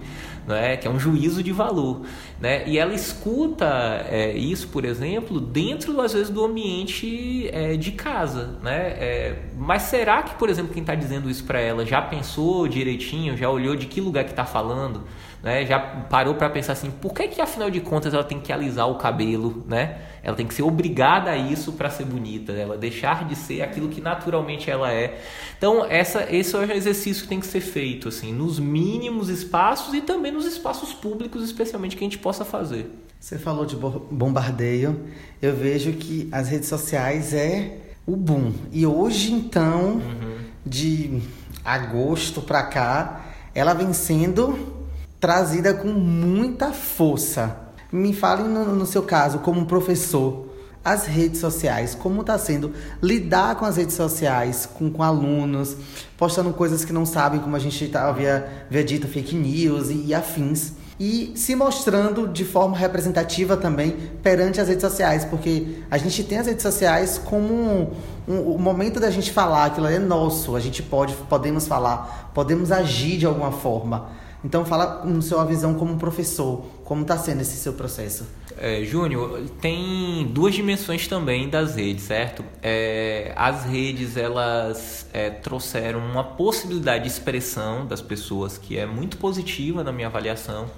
[0.47, 2.01] né, que é um juízo de valor.
[2.39, 2.67] Né?
[2.67, 8.57] E ela escuta é, isso, por exemplo, dentro, às vezes, do ambiente é, de casa.
[8.61, 8.77] Né?
[8.99, 13.37] É, mas será que, por exemplo, quem está dizendo isso para ela já pensou direitinho,
[13.37, 15.03] já olhou de que lugar que está falando?
[15.43, 15.65] Né?
[15.65, 18.89] Já parou para pensar assim, por que, que afinal de contas ela tem que alisar
[18.89, 19.65] o cabelo?
[19.67, 19.97] Né?
[20.23, 23.89] Ela tem que ser obrigada a isso para ser bonita, ela deixar de ser aquilo
[23.89, 25.19] que naturalmente ela é.
[25.57, 29.93] Então, essa, esse é o exercício que tem que ser feito, assim, nos mínimos espaços
[29.93, 32.89] e também nos espaços públicos, especialmente que a gente possa fazer.
[33.19, 35.01] Você falou de bombardeio,
[35.41, 38.53] eu vejo que as redes sociais é o boom.
[38.71, 40.37] E hoje, então, uhum.
[40.65, 41.21] de
[41.65, 44.82] agosto para cá, ela vem sendo
[45.23, 47.55] trazida com muita força.
[47.89, 50.49] Me fale no, no seu caso, como professor,
[50.83, 55.77] as redes sociais, como está sendo lidar com as redes sociais, com, com alunos,
[56.17, 60.07] postando coisas que não sabem, como a gente tá, havia, havia dito, fake news e,
[60.07, 65.97] e afins e se mostrando de forma representativa também perante as redes sociais, porque a
[65.97, 67.91] gente tem as redes sociais como um,
[68.27, 72.73] um, o momento da gente falar, aquilo é nosso, a gente pode, podemos falar, podemos
[72.73, 74.21] agir de alguma forma.
[74.43, 78.25] Então fala no sua visão como professor, como está sendo esse seu processo?
[78.57, 82.43] É, Júnior, tem duas dimensões também das redes, certo?
[82.61, 89.17] É, as redes elas é, trouxeram uma possibilidade de expressão das pessoas que é muito
[89.17, 90.69] positiva na minha avaliação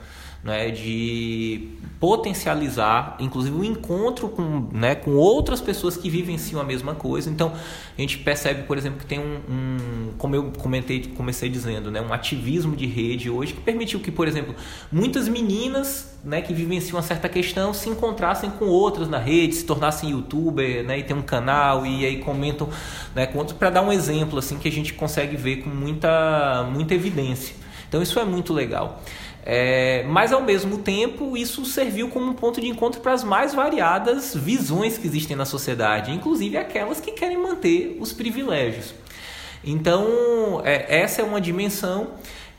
[0.45, 6.63] né, de potencializar, inclusive o um encontro com, né, com outras pessoas que vivenciam a
[6.63, 7.31] mesma coisa.
[7.31, 7.51] Então,
[7.97, 11.99] a gente percebe, por exemplo, que tem um, um, como eu comentei, comecei dizendo, né,
[11.99, 14.53] um ativismo de rede hoje que permitiu que, por exemplo,
[14.91, 19.65] muitas meninas né, que vivenciam uma certa questão se encontrassem com outras na rede, se
[19.65, 22.69] tornassem youtuber, né, e tem um canal e aí comentam,
[23.15, 26.93] né, com para dar um exemplo assim que a gente consegue ver com muita muita
[26.93, 27.55] evidência.
[27.88, 29.01] Então isso é muito legal.
[29.47, 33.53] É, mas ao mesmo tempo isso serviu como um ponto de encontro para as mais
[33.53, 38.95] variadas visões que existem na sociedade, inclusive aquelas que querem manter os privilégios.
[39.63, 42.12] Então, é, essa é uma dimensão.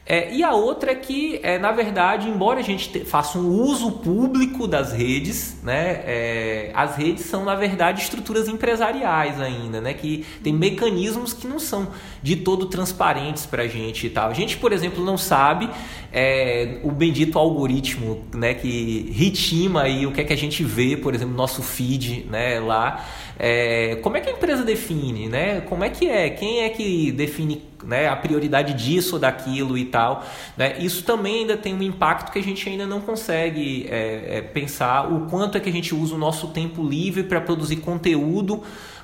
[0.09, 3.49] É, e a outra é que, é, na verdade, embora a gente te, faça um
[3.49, 9.93] uso público das redes, né, é, as redes são, na verdade, estruturas empresariais ainda, né,
[9.95, 11.89] que tem mecanismos que não são
[12.23, 14.31] de todo transparentes para a gente e tal.
[14.31, 15.69] A gente, por exemplo, não sabe
[16.13, 20.97] é, o bendito algoritmo né, que ritima aí o que é que a gente vê,
[20.97, 23.05] por exemplo, no nosso feed né, lá.
[23.39, 25.61] É, como é que a empresa define, né?
[25.63, 26.31] Como é que é?
[26.31, 30.25] Quem é que define né, a prioridade disso ou daquilo e tal?
[30.57, 30.79] Né?
[30.79, 35.13] Isso também ainda tem um impacto que a gente ainda não consegue é, é pensar
[35.13, 38.63] o quanto é que a gente usa o nosso tempo livre para produzir conteúdo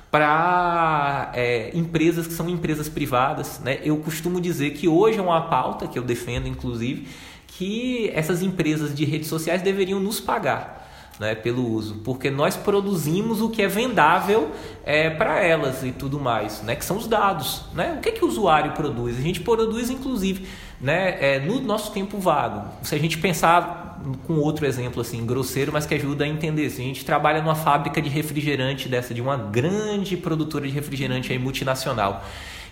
[0.09, 3.59] para é, empresas que são empresas privadas.
[3.59, 3.79] Né?
[3.83, 7.07] Eu costumo dizer que hoje é uma pauta que eu defendo, inclusive,
[7.47, 10.82] que essas empresas de redes sociais deveriam nos pagar
[11.19, 14.51] né, pelo uso, porque nós produzimos o que é vendável
[14.83, 17.65] é, para elas e tudo mais, né, que são os dados.
[17.73, 17.95] Né?
[17.97, 19.17] O que, é que o usuário produz?
[19.17, 20.47] A gente produz, inclusive,
[20.81, 22.67] né, é, no nosso tempo vago.
[22.81, 23.83] Se a gente pensar
[24.27, 26.69] com outro exemplo assim grosseiro, mas que ajuda a entender.
[26.69, 31.31] Se a gente trabalha numa fábrica de refrigerante dessa de uma grande produtora de refrigerante
[31.31, 32.23] aí multinacional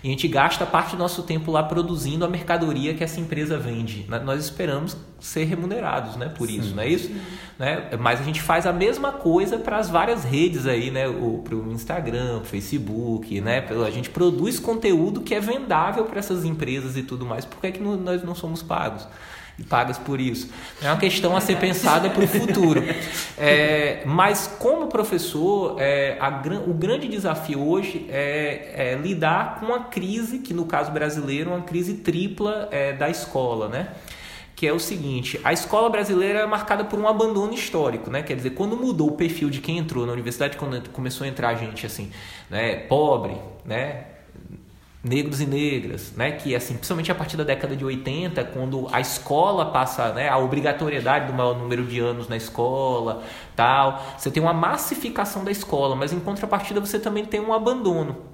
[0.02, 3.56] e a gente gasta parte do nosso tempo lá produzindo a mercadoria que essa empresa
[3.56, 4.04] vende.
[4.24, 7.10] Nós esperamos ser remunerados né, por isso, não é isso?
[7.56, 7.90] Né?
[8.00, 11.04] Mas a gente faz a mesma coisa para as várias redes aí, né?
[11.44, 13.64] Para o Instagram, o Facebook, né?
[13.86, 17.44] A gente produz conteúdo que é vendável para essas empresas e tudo mais.
[17.44, 19.06] Por que, é que nós não somos pagos?
[19.58, 20.50] E pagas por isso.
[20.80, 22.82] É uma questão a ser pensada para o futuro.
[23.36, 26.28] É, mas como professor, é, a,
[26.66, 31.54] o grande desafio hoje é, é, lidar com a crise, que no caso brasileiro é
[31.54, 33.88] uma crise tripla é, da escola, né?
[34.62, 38.22] que é o seguinte: a escola brasileira é marcada por um abandono histórico, né?
[38.22, 41.54] Quer dizer, quando mudou o perfil de quem entrou na universidade, quando começou a entrar
[41.56, 42.12] gente assim,
[42.48, 43.34] né, pobre,
[43.64, 44.04] né,
[45.02, 46.32] negros e negras, né?
[46.32, 50.38] Que assim, principalmente a partir da década de 80, quando a escola passa, né, a
[50.38, 53.22] obrigatoriedade do maior número de anos na escola,
[53.56, 58.31] tal, você tem uma massificação da escola, mas em contrapartida você também tem um abandono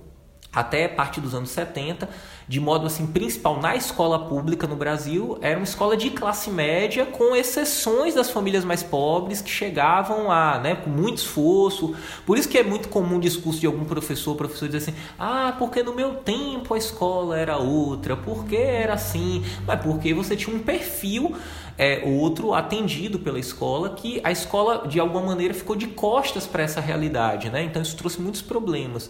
[0.60, 2.08] até parte dos anos 70,
[2.48, 7.04] de modo assim principal na escola pública no Brasil, era uma escola de classe média,
[7.06, 11.94] com exceções das famílias mais pobres que chegavam lá, né, com muito esforço.
[12.24, 15.54] Por isso que é muito comum o discurso de algum professor, professor dizer assim: "Ah,
[15.58, 19.44] porque no meu tempo a escola era outra, porque era assim".
[19.66, 21.36] Mas porque você tinha um perfil
[21.78, 26.64] é, outro atendido pela escola que a escola de alguma maneira ficou de costas para
[26.64, 27.62] essa realidade, né?
[27.62, 29.08] Então isso trouxe muitos problemas.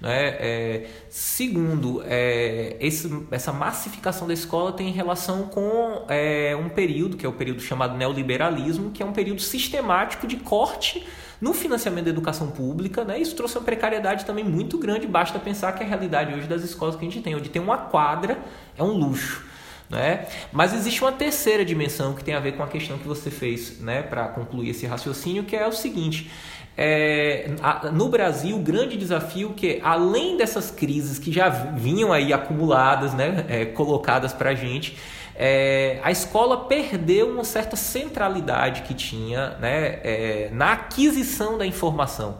[0.00, 0.28] Né?
[0.38, 7.26] É, segundo, é, esse, essa massificação da escola tem relação com é, um período, que
[7.26, 11.06] é o período chamado neoliberalismo, que é um período sistemático de corte
[11.40, 13.04] no financiamento da educação pública.
[13.04, 13.18] Né?
[13.18, 15.06] Isso trouxe uma precariedade também muito grande.
[15.06, 17.76] Basta pensar que a realidade hoje das escolas que a gente tem, onde tem uma
[17.76, 18.38] quadra,
[18.76, 19.49] é um luxo.
[19.90, 20.26] Né?
[20.52, 23.80] Mas existe uma terceira dimensão que tem a ver com a questão que você fez
[23.80, 26.30] né, para concluir esse raciocínio, que é o seguinte:
[26.76, 27.50] é,
[27.92, 33.44] no Brasil, o grande desafio que, além dessas crises que já vinham aí acumuladas, né,
[33.48, 34.96] é, colocadas para a gente,
[35.34, 42.38] é, a escola perdeu uma certa centralidade que tinha né, é, na aquisição da informação.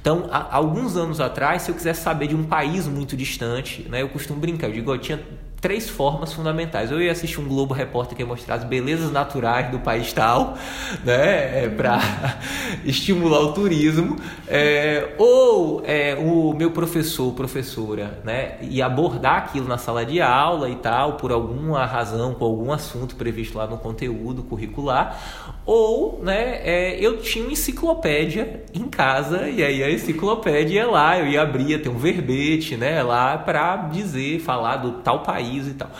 [0.00, 4.02] Então, há, alguns anos atrás, se eu quisesse saber de um país muito distante, né,
[4.02, 5.20] eu costumo brincar, eu digo, eu tinha
[5.62, 6.90] três formas fundamentais.
[6.90, 10.58] Eu ia assistir um Globo Repórter que ia mostrar as belezas naturais do país tal,
[11.04, 12.00] né, é, para
[12.84, 14.16] estimular o turismo,
[14.48, 20.68] é, ou é, o meu professor, professora, né, ia abordar aquilo na sala de aula
[20.68, 25.16] e tal, por alguma razão, com algum assunto previsto lá no conteúdo curricular,
[25.64, 31.20] ou, né, é, eu tinha uma enciclopédia em casa e aí a enciclopédia ia lá,
[31.20, 35.51] eu ia abrir, ia ter um verbete, né, lá para dizer, falar do tal país
[35.58, 35.90] e tal.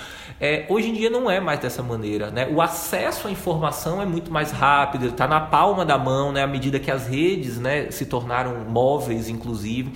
[0.40, 2.48] É, hoje em dia não é mais dessa maneira, né?
[2.50, 6.42] O acesso à informação é muito mais rápido, está na palma da mão, né?
[6.42, 9.92] À medida que as redes, né, se tornaram móveis, inclusive,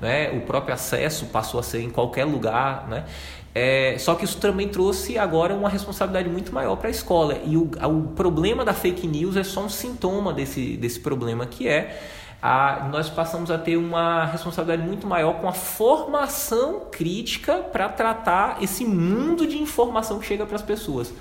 [0.00, 0.30] né?
[0.30, 3.04] O próprio acesso passou a ser em qualquer lugar, né?
[3.52, 7.36] É, só que isso também trouxe agora uma responsabilidade muito maior para a escola.
[7.44, 11.66] E o, o problema da fake news é só um sintoma desse, desse problema que
[11.66, 12.00] é
[12.42, 18.62] a, nós passamos a ter uma responsabilidade muito maior com a formação crítica para tratar
[18.62, 21.12] esse mundo de informação que chega para as pessoas.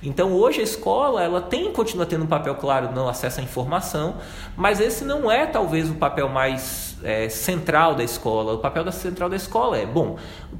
[0.00, 4.16] Então hoje a escola ela tem continua tendo um papel claro no acesso à informação,
[4.56, 8.52] mas esse não é talvez o papel mais é, central da escola.
[8.52, 10.16] O papel da central da escola é bom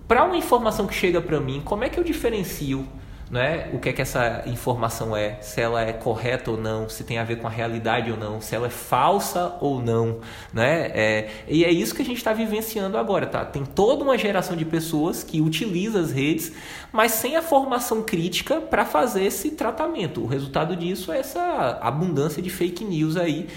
[0.08, 2.86] para uma informação que chega para mim, como é que eu diferencio
[3.30, 3.68] né?
[3.72, 7.18] o que é que essa informação é, se ela é correta ou não, se tem
[7.18, 10.20] a ver com a realidade ou não, se ela é falsa ou não.
[10.52, 10.90] Né?
[10.94, 13.26] É, e é isso que a gente está vivenciando agora.
[13.26, 13.44] Tá?
[13.44, 16.52] Tem toda uma geração de pessoas que utiliza as redes,
[16.92, 20.22] mas sem a formação crítica para fazer esse tratamento.
[20.22, 23.48] O resultado disso é essa abundância de fake news aí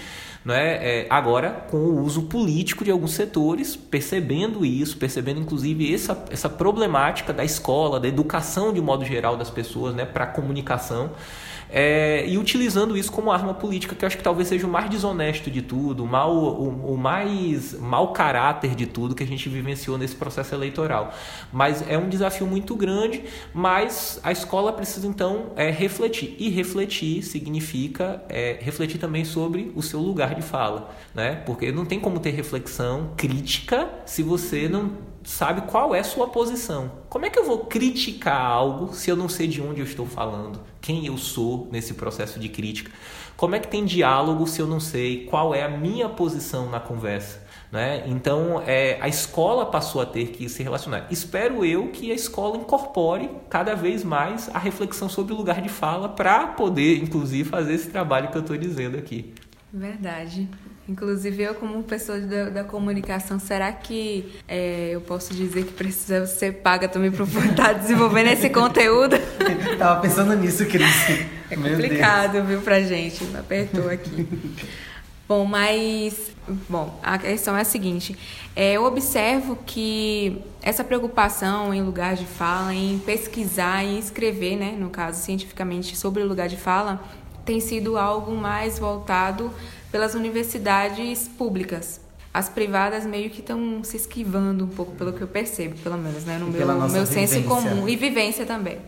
[0.44, 1.02] né?
[1.02, 6.48] É, agora com o uso político de alguns setores, percebendo isso, percebendo inclusive essa, essa
[6.48, 10.04] problemática da escola, da educação de modo geral das pessoas né?
[10.04, 11.10] para a comunicação
[11.72, 14.90] é, e utilizando isso como arma política, que eu acho que talvez seja o mais
[14.90, 19.48] desonesto de tudo, o, mal, o, o mais mau caráter de tudo que a gente
[19.48, 21.14] vivenciou nesse processo eleitoral.
[21.50, 26.36] Mas é um desafio muito grande, mas a escola precisa então é, refletir.
[26.38, 31.36] E refletir significa é, refletir também sobre o seu lugar de fala, né?
[31.46, 36.90] porque não tem como ter reflexão crítica se você não sabe qual é sua posição.
[37.08, 40.06] Como é que eu vou criticar algo se eu não sei de onde eu estou
[40.06, 40.60] falando?
[40.80, 42.90] Quem eu sou nesse processo de crítica?
[43.36, 46.78] Como é que tem diálogo se eu não sei qual é a minha posição na
[46.80, 47.42] conversa?
[47.72, 48.04] Né?
[48.06, 51.06] Então, é, a escola passou a ter que se relacionar.
[51.10, 55.70] Espero eu que a escola incorpore cada vez mais a reflexão sobre o lugar de
[55.70, 59.32] fala para poder, inclusive, fazer esse trabalho que eu estou dizendo aqui.
[59.72, 60.50] Verdade.
[60.88, 66.26] Inclusive, eu, como pessoa da, da comunicação, será que é, eu posso dizer que precisa
[66.26, 69.16] ser paga também para estar desenvolvendo esse conteúdo?
[69.78, 70.86] Tava pensando nisso, Cris.
[71.52, 73.22] É complicado, viu, pra gente.
[73.24, 74.26] Me apertou aqui.
[75.28, 76.32] Bom, mas
[76.68, 78.16] bom, a questão é a seguinte:
[78.56, 84.74] é, eu observo que essa preocupação em lugar de fala, em pesquisar, em escrever, né,
[84.78, 87.02] no caso cientificamente sobre o lugar de fala,
[87.44, 89.52] tem sido algo mais voltado
[89.90, 92.00] pelas universidades públicas.
[92.32, 96.24] As privadas meio que estão se esquivando um pouco, pelo que eu percebo, pelo menos,
[96.24, 98.78] né, no meu, meu senso comum e vivência também.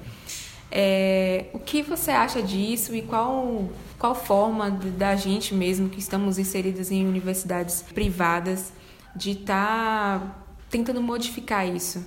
[0.70, 6.38] É, o que você acha disso e qual, qual forma da gente mesmo que estamos
[6.38, 8.72] inseridos em universidades privadas
[9.14, 10.36] de estar tá
[10.70, 12.04] tentando modificar isso?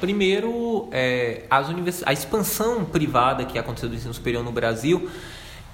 [0.00, 2.02] primeiro, é, as univers...
[2.04, 5.08] a expansão privada que aconteceu do ensino superior no Brasil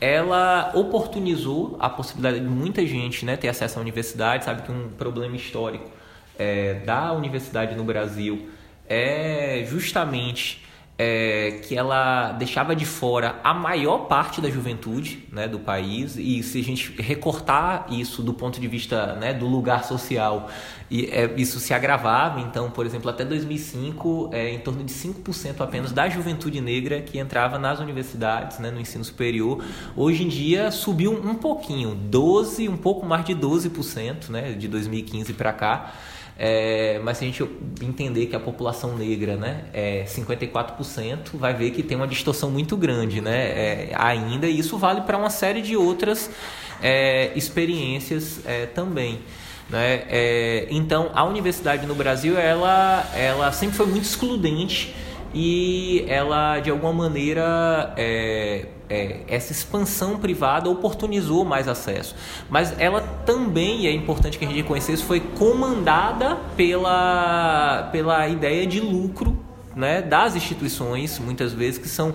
[0.00, 4.44] ela oportunizou a possibilidade de muita gente né, ter acesso à universidade.
[4.44, 5.90] Sabe que um problema histórico
[6.38, 8.48] é, da universidade no Brasil
[8.88, 10.64] é justamente
[10.96, 16.16] é, que ela deixava de fora a maior parte da juventude né, do país.
[16.16, 20.48] E se a gente recortar isso do ponto de vista né, do lugar social
[20.88, 22.40] e, é, isso se agravava.
[22.40, 27.18] Então por exemplo até 2005 é, em torno de 5% apenas da juventude negra que
[27.18, 29.64] entrava nas universidades né, no ensino superior.
[29.96, 35.32] Hoje em dia subiu um pouquinho 12 um pouco mais de 12% né, de 2015
[35.32, 35.92] para cá
[36.36, 37.48] é, mas se a gente
[37.80, 42.76] entender que a população negra né, é 54%, vai ver que tem uma distorção muito
[42.76, 46.30] grande né, é, ainda, e isso vale para uma série de outras
[46.82, 49.20] é, experiências é, também.
[49.70, 50.02] Né?
[50.08, 54.94] É, então, a universidade no Brasil ela, ela sempre foi muito excludente
[55.32, 57.94] e ela, de alguma maneira,
[58.88, 62.14] é, essa expansão privada oportunizou mais acesso.
[62.48, 68.66] Mas ela também, e é importante que a gente reconhecesse, foi comandada pela, pela ideia
[68.66, 69.38] de lucro
[69.74, 72.14] né, das instituições, muitas vezes, que são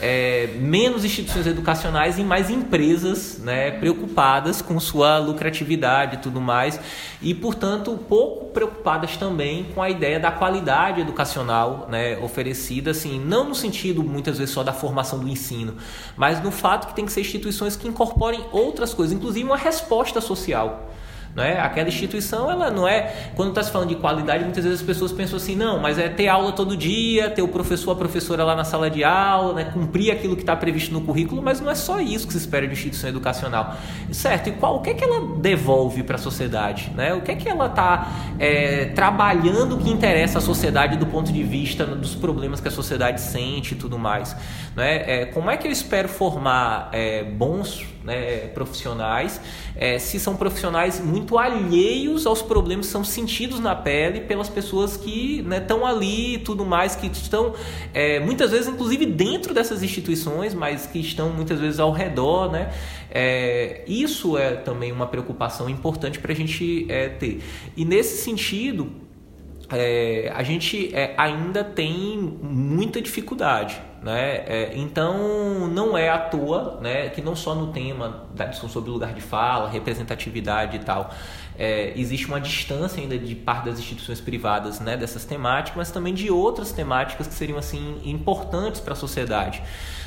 [0.00, 6.80] é, menos instituições educacionais e mais empresas né, preocupadas com sua lucratividade e tudo mais,
[7.20, 13.48] e portanto pouco preocupadas também com a ideia da qualidade educacional né, oferecida, assim, não
[13.48, 15.76] no sentido muitas vezes só da formação do ensino,
[16.16, 20.20] mas no fato que tem que ser instituições que incorporem outras coisas, inclusive uma resposta
[20.20, 20.90] social.
[21.34, 21.60] Não é?
[21.60, 23.30] Aquela instituição, ela não é.
[23.36, 26.08] Quando está se falando de qualidade, muitas vezes as pessoas pensam assim, não, mas é
[26.08, 29.64] ter aula todo dia, ter o professor, a professora lá na sala de aula, né?
[29.72, 32.66] cumprir aquilo que está previsto no currículo, mas não é só isso que se espera
[32.66, 33.76] de instituição educacional.
[34.10, 34.48] Certo?
[34.48, 36.90] E qual, o que é que ela devolve para a sociedade?
[36.96, 37.14] Né?
[37.14, 38.08] O que é que ela está
[38.38, 43.20] é, trabalhando que interessa à sociedade do ponto de vista dos problemas que a sociedade
[43.20, 44.36] sente e tudo mais?
[44.74, 45.22] Né?
[45.22, 49.40] É, como é que eu espero formar é, bons né, profissionais,
[49.76, 54.96] é, se são profissionais muito alheios aos problemas que são sentidos na pele pelas pessoas
[54.96, 57.54] que estão né, ali e tudo mais, que estão
[57.92, 62.50] é, muitas vezes, inclusive, dentro dessas instituições, mas que estão muitas vezes ao redor.
[62.50, 62.72] Né?
[63.10, 67.42] É, isso é também uma preocupação importante para a gente é, ter.
[67.76, 68.90] E nesse sentido,
[69.72, 73.80] é, a gente é, ainda tem muita dificuldade.
[74.02, 74.36] Né?
[74.46, 78.90] É, então, não é à toa né, que não só no tema da discussão sobre
[78.90, 81.10] lugar de fala, representatividade e tal,
[81.60, 86.14] é, existe uma distância ainda de parte das instituições privadas né, dessas temáticas, mas também
[86.14, 89.62] de outras temáticas que seriam assim importantes para a sociedade.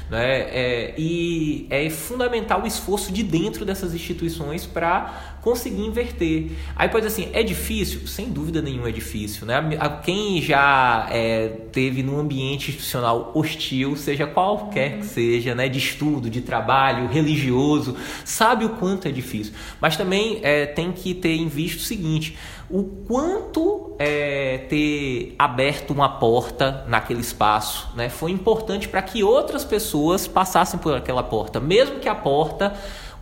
[0.10, 0.42] Né?
[0.42, 6.52] É, e é fundamental o esforço de dentro dessas instituições para conseguir inverter.
[6.76, 8.08] Aí pode assim, é difícil?
[8.08, 9.46] Sem dúvida nenhuma é difícil.
[9.46, 9.56] Né?
[10.04, 15.68] Quem já é, teve num ambiente institucional hostil, seja qualquer que seja, né?
[15.68, 19.54] de estudo, de trabalho, religioso, sabe o quanto é difícil.
[19.82, 22.38] Mas também é, tem que ter em vista o seguinte:
[22.70, 29.64] o quanto é, ter aberto uma porta naquele espaço né, foi importante para que outras
[29.64, 32.74] pessoas passassem por aquela porta, mesmo que a porta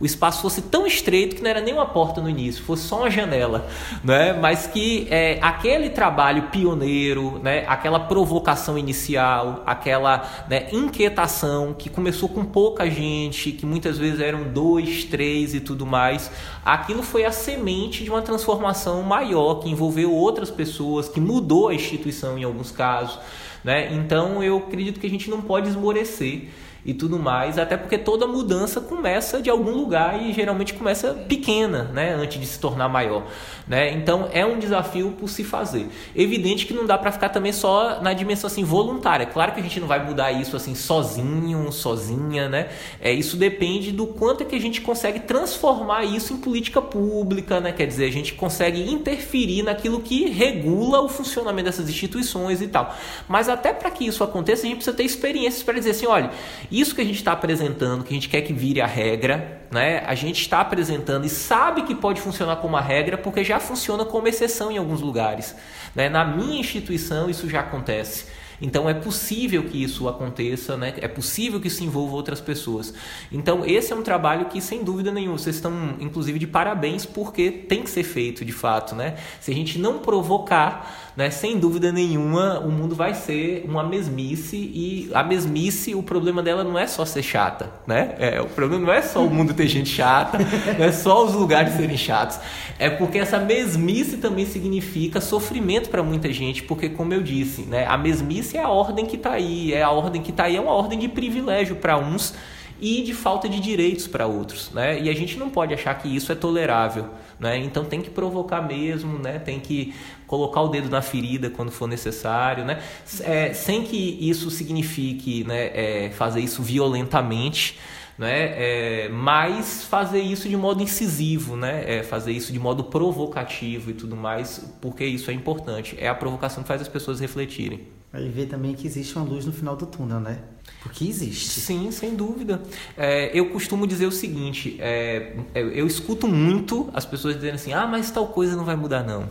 [0.02, 2.98] o espaço fosse tão estreito que não era nem uma porta no início, fosse só
[2.98, 3.68] uma janela,
[4.02, 4.32] né?
[4.32, 7.64] mas que é, aquele trabalho pioneiro, né?
[7.68, 14.42] aquela provocação inicial, aquela né, inquietação que começou com pouca gente, que muitas vezes eram
[14.42, 16.28] dois, três e tudo mais,
[16.64, 21.74] aquilo foi a semente de uma transformação maior que envolveu outras pessoas, que mudou a
[21.74, 23.20] instituição em alguns casos.
[23.62, 23.94] Né?
[23.94, 26.48] Então eu acredito que a gente não pode esmorecer
[26.84, 31.84] e tudo mais, até porque toda mudança começa de algum lugar e geralmente começa pequena,
[31.84, 33.24] né, antes de se tornar maior,
[33.68, 33.92] né?
[33.92, 35.88] Então é um desafio por se fazer.
[36.14, 39.26] Evidente que não dá para ficar também só na dimensão assim voluntária.
[39.26, 42.68] Claro que a gente não vai mudar isso assim sozinho, sozinha, né?
[43.00, 47.60] É isso depende do quanto é que a gente consegue transformar isso em política pública,
[47.60, 47.72] né?
[47.72, 52.94] Quer dizer, a gente consegue interferir naquilo que regula o funcionamento dessas instituições e tal.
[53.28, 56.30] Mas até para que isso aconteça, a gente precisa ter experiências para dizer assim, olha,
[56.72, 60.02] isso que a gente está apresentando, que a gente quer que vire a regra, né?
[60.06, 64.04] A gente está apresentando e sabe que pode funcionar como a regra porque já funciona
[64.04, 65.54] como exceção em alguns lugares.
[65.94, 66.08] Né?
[66.08, 68.26] Na minha instituição isso já acontece.
[68.60, 70.94] Então é possível que isso aconteça, né?
[70.98, 72.94] é possível que isso envolva outras pessoas.
[73.30, 77.50] Então esse é um trabalho que, sem dúvida nenhuma, vocês estão inclusive de parabéns porque
[77.50, 78.94] tem que ser feito de fato.
[78.94, 79.16] Né?
[79.40, 84.56] Se a gente não provocar, né, sem dúvida nenhuma, o mundo vai ser uma mesmice
[84.56, 87.70] e a mesmice, o problema dela não é só ser chata.
[87.86, 88.14] Né?
[88.18, 90.38] É, o problema não é só o mundo ter gente chata,
[90.78, 92.38] não é só os lugares serem chatos.
[92.78, 97.86] É porque essa mesmice também significa sofrimento para muita gente, porque, como eu disse, né,
[97.86, 100.60] a mesmice é a ordem que está aí, é a ordem que está aí, é
[100.60, 102.34] uma ordem de privilégio para uns
[102.82, 105.00] e de falta de direitos para outros, né?
[105.00, 107.56] E a gente não pode achar que isso é tolerável, né?
[107.56, 109.38] Então tem que provocar mesmo, né?
[109.38, 109.94] Tem que
[110.32, 112.82] colocar o dedo na ferida quando for necessário, né?
[113.20, 115.66] É, sem que isso signifique, né?
[115.74, 117.78] É, fazer isso violentamente,
[118.16, 118.54] né?
[118.56, 121.98] É, mas fazer isso de modo incisivo, né?
[121.98, 125.94] É, fazer isso de modo provocativo e tudo mais, porque isso é importante.
[126.00, 127.88] É a provocação que faz as pessoas refletirem.
[128.10, 130.38] Aí ver também que existe uma luz no final do túnel, né?
[130.82, 131.60] Porque existe.
[131.60, 132.62] Sim, sem dúvida.
[132.96, 137.86] É, eu costumo dizer o seguinte: é, eu escuto muito as pessoas dizendo assim, ah,
[137.86, 139.28] mas tal coisa não vai mudar, não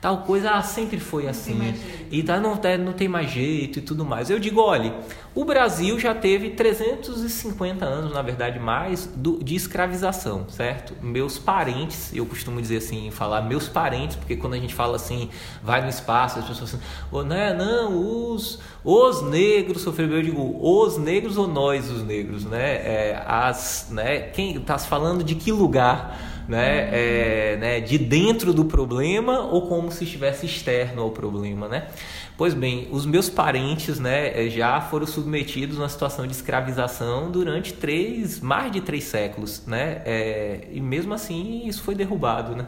[0.00, 1.74] tal coisa ah, sempre foi assim
[2.10, 4.30] e tá, não, tá, não tem mais jeito e tudo mais.
[4.30, 4.94] Eu digo, olha,
[5.34, 10.94] o Brasil já teve 350 anos, na verdade, mais do, de escravização, certo?
[11.02, 15.28] Meus parentes, eu costumo dizer assim, falar meus parentes, porque quando a gente fala assim,
[15.62, 20.58] vai no espaço, as pessoas assim, oh, né, não, os, os negros sofreram, eu digo,
[20.60, 22.74] os negros ou nós os negros, né?
[22.76, 24.20] É, as, né?
[24.20, 26.35] Quem tá falando de que lugar?
[26.48, 31.88] Né, é, né, de dentro do problema ou como se estivesse externo ao problema, né?
[32.36, 37.72] Pois bem, os meus parentes, né, já foram submetidos a uma situação de escravização durante
[37.72, 40.02] três, mais de três séculos, né?
[40.04, 42.66] É, e mesmo assim isso foi derrubado, né?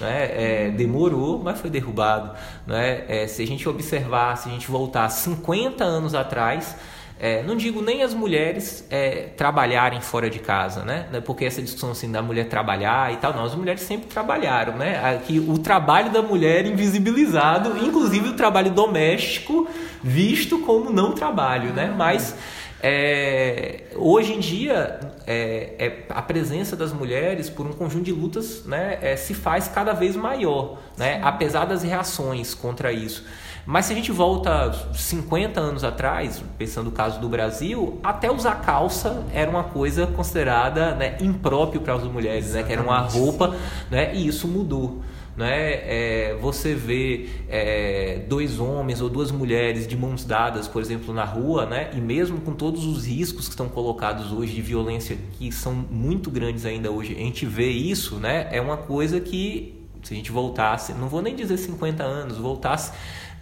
[0.00, 0.30] Né?
[0.32, 2.34] É, demorou, mas foi derrubado.
[2.66, 3.04] Né?
[3.06, 6.74] É, se a gente observar, se a gente voltar 50 anos atrás,
[7.20, 11.06] é, não digo nem as mulheres é, trabalharem fora de casa, né?
[11.22, 15.16] Porque essa discussão assim da mulher trabalhar e tal, não, as mulheres sempre trabalharam, né?
[15.16, 19.68] Aqui, o trabalho da mulher invisibilizado, inclusive o trabalho doméstico
[20.02, 21.92] visto como não trabalho, né?
[21.94, 22.34] Mas
[22.82, 28.64] é, hoje em dia é, é, a presença das mulheres por um conjunto de lutas
[28.64, 31.20] né, é, se faz cada vez maior, né?
[31.22, 33.26] Apesar das reações contra isso.
[33.66, 38.60] Mas se a gente volta 50 anos atrás, pensando no caso do Brasil, até usar
[38.60, 43.54] calça era uma coisa considerada né, impróprio para as mulheres, né, que era uma roupa,
[43.90, 45.00] né, e isso mudou.
[45.36, 45.72] Né?
[45.84, 51.24] É, você vê é, dois homens ou duas mulheres de mãos dadas, por exemplo, na
[51.24, 51.90] rua, né?
[51.94, 56.30] e mesmo com todos os riscos que estão colocados hoje de violência, que são muito
[56.30, 58.48] grandes ainda hoje, a gente vê isso, né?
[58.50, 62.92] é uma coisa que, se a gente voltasse, não vou nem dizer 50 anos, voltasse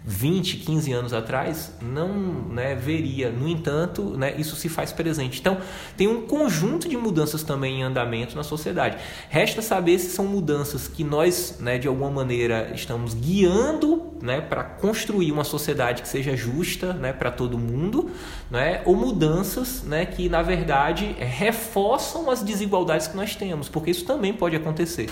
[0.05, 2.09] 20, 15 anos atrás, não
[2.49, 3.29] né, veria.
[3.29, 5.39] No entanto, né, isso se faz presente.
[5.39, 5.57] Então,
[5.97, 8.97] tem um conjunto de mudanças também em andamento na sociedade.
[9.29, 14.63] Resta saber se são mudanças que nós, né, de alguma maneira, estamos guiando né, para
[14.63, 18.09] construir uma sociedade que seja justa né, para todo mundo,
[18.49, 19.83] né, ou mudanças
[20.15, 25.09] que, na verdade, reforçam as desigualdades que nós temos, porque isso também pode acontecer.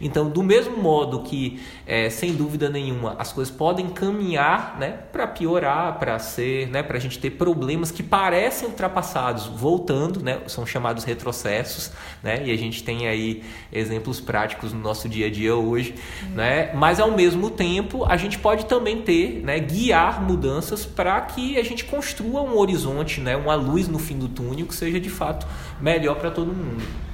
[0.00, 4.29] Então, do mesmo modo que, é, sem dúvida nenhuma, as coisas podem caminhar
[4.78, 10.22] né, para piorar, para ser, né, para a gente ter problemas que parecem ultrapassados, voltando,
[10.22, 15.26] né, são chamados retrocessos, né, e a gente tem aí exemplos práticos no nosso dia
[15.26, 16.30] a dia hoje, uhum.
[16.30, 21.58] né, mas ao mesmo tempo a gente pode também ter, né, guiar mudanças para que
[21.58, 25.10] a gente construa um horizonte, né, uma luz no fim do túnel que seja de
[25.10, 25.46] fato
[25.80, 27.09] melhor para todo mundo.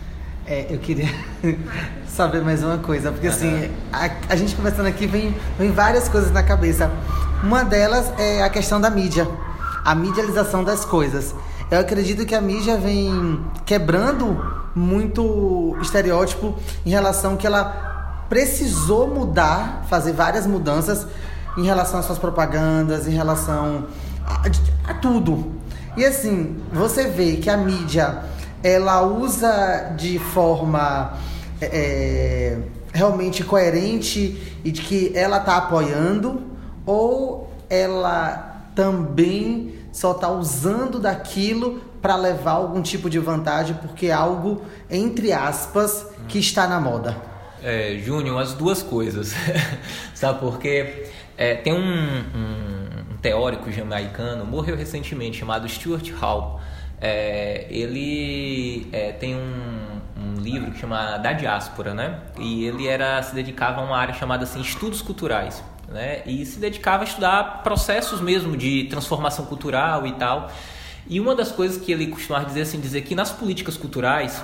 [0.48, 1.08] É, eu queria
[2.06, 6.30] saber mais uma coisa, porque assim, a, a, gente conversando aqui vem, vem várias coisas
[6.30, 6.88] na cabeça.
[7.42, 9.26] Uma delas é a questão da mídia,
[9.84, 11.34] a medialização das coisas.
[11.68, 14.40] Eu acredito que a mídia vem quebrando
[14.72, 21.08] muito estereótipo em relação que ela precisou mudar, fazer várias mudanças
[21.58, 23.86] em relação às suas propagandas, em relação
[24.24, 24.42] a,
[24.90, 25.56] a tudo.
[25.96, 31.14] E assim, você vê que a mídia ela usa de forma
[31.60, 32.58] é,
[32.92, 36.42] realmente coerente e de que ela está apoiando
[36.84, 44.12] ou ela também só está usando daquilo para levar algum tipo de vantagem porque é
[44.12, 47.16] algo entre aspas que está na moda.
[47.62, 49.34] É, Júnior, as duas coisas,
[50.14, 50.38] sabe?
[50.38, 56.60] Porque é, tem um, um, um, teórico jamaicano, morreu recentemente, chamado Stuart Hall.
[57.00, 62.20] É, ele é, tem um, um, livro que chama Da Diáspora, né?
[62.38, 66.22] E ele era se dedicava a uma área chamada assim, estudos culturais, né?
[66.24, 70.50] E se dedicava a estudar processos mesmo de transformação cultural e tal.
[71.08, 74.42] E uma das coisas que ele costumava dizer assim, dizer que nas políticas culturais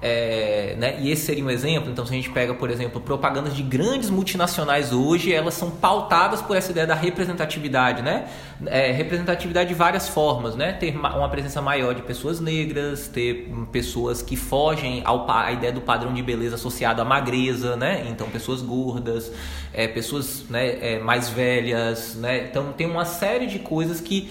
[0.00, 0.98] é, né?
[1.00, 1.90] E esse seria um exemplo.
[1.90, 6.42] Então, se a gente pega, por exemplo, propagandas de grandes multinacionais hoje, elas são pautadas
[6.42, 8.28] por essa ideia da representatividade, né?
[8.66, 10.72] É, representatividade de várias formas, né?
[10.74, 15.80] Ter uma presença maior de pessoas negras, ter pessoas que fogem ao, à ideia do
[15.80, 18.06] padrão de beleza associado à magreza, né?
[18.10, 19.32] Então, pessoas gordas,
[19.72, 22.46] é, pessoas né, é, mais velhas, né?
[22.50, 24.30] Então, tem uma série de coisas que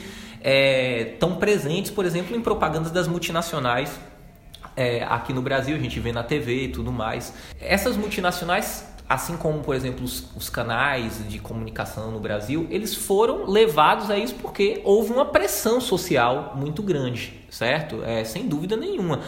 [1.11, 3.99] estão é, presentes, por exemplo, em propagandas das multinacionais
[4.75, 7.33] é, aqui no Brasil, a gente vê na TV e tudo mais.
[7.59, 13.45] Essas multinacionais assim como, por exemplo, os, os, canais de comunicação no Brasil, eles foram
[13.45, 18.03] levados a isso porque houve uma pressão social muito grande, certo?
[18.03, 19.21] É, sem dúvida nenhuma.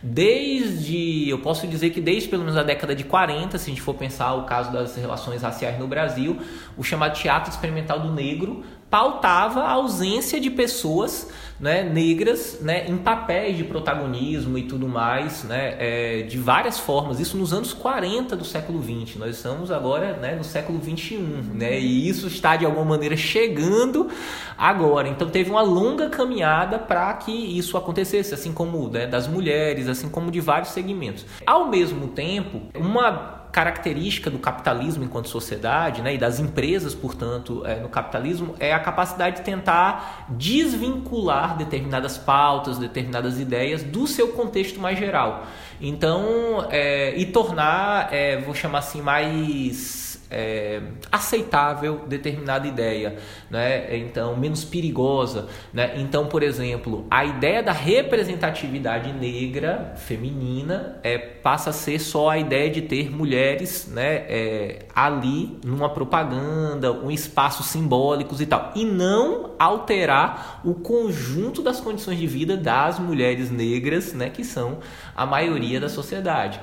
[0.00, 3.80] Desde, eu posso dizer que desde pelo menos a década de 40, se a gente
[3.82, 6.38] for pensar o caso das relações raciais no Brasil,
[6.76, 8.62] o chamado teatro experimental do negro
[8.94, 11.28] pautava a ausência de pessoas
[11.58, 17.18] né, negras né, em papéis de protagonismo e tudo mais, né, é, de várias formas.
[17.18, 19.18] Isso nos anos 40 do século 20.
[19.18, 21.18] Nós estamos agora né, no século 21,
[21.54, 24.08] né, e isso está de alguma maneira chegando
[24.56, 25.08] agora.
[25.08, 30.08] Então teve uma longa caminhada para que isso acontecesse, assim como né, das mulheres, assim
[30.08, 31.26] como de vários segmentos.
[31.44, 37.76] Ao mesmo tempo, uma característica do capitalismo enquanto sociedade, né, e das empresas, portanto, é,
[37.76, 44.80] no capitalismo, é a capacidade de tentar desvincular determinadas pautas, determinadas ideias do seu contexto
[44.80, 45.46] mais geral.
[45.80, 53.16] Então, é, e tornar, é, vou chamar assim, mais é, aceitável determinada ideia,
[53.50, 53.96] né?
[53.96, 55.48] então menos perigosa.
[55.72, 55.94] Né?
[55.96, 62.38] Então, por exemplo, a ideia da representatividade negra feminina é, passa a ser só a
[62.38, 68.84] ideia de ter mulheres né, é, ali numa propaganda, um espaço simbólicos e tal, e
[68.84, 74.78] não alterar o conjunto das condições de vida das mulheres negras, né, que são
[75.14, 76.60] a maioria da sociedade.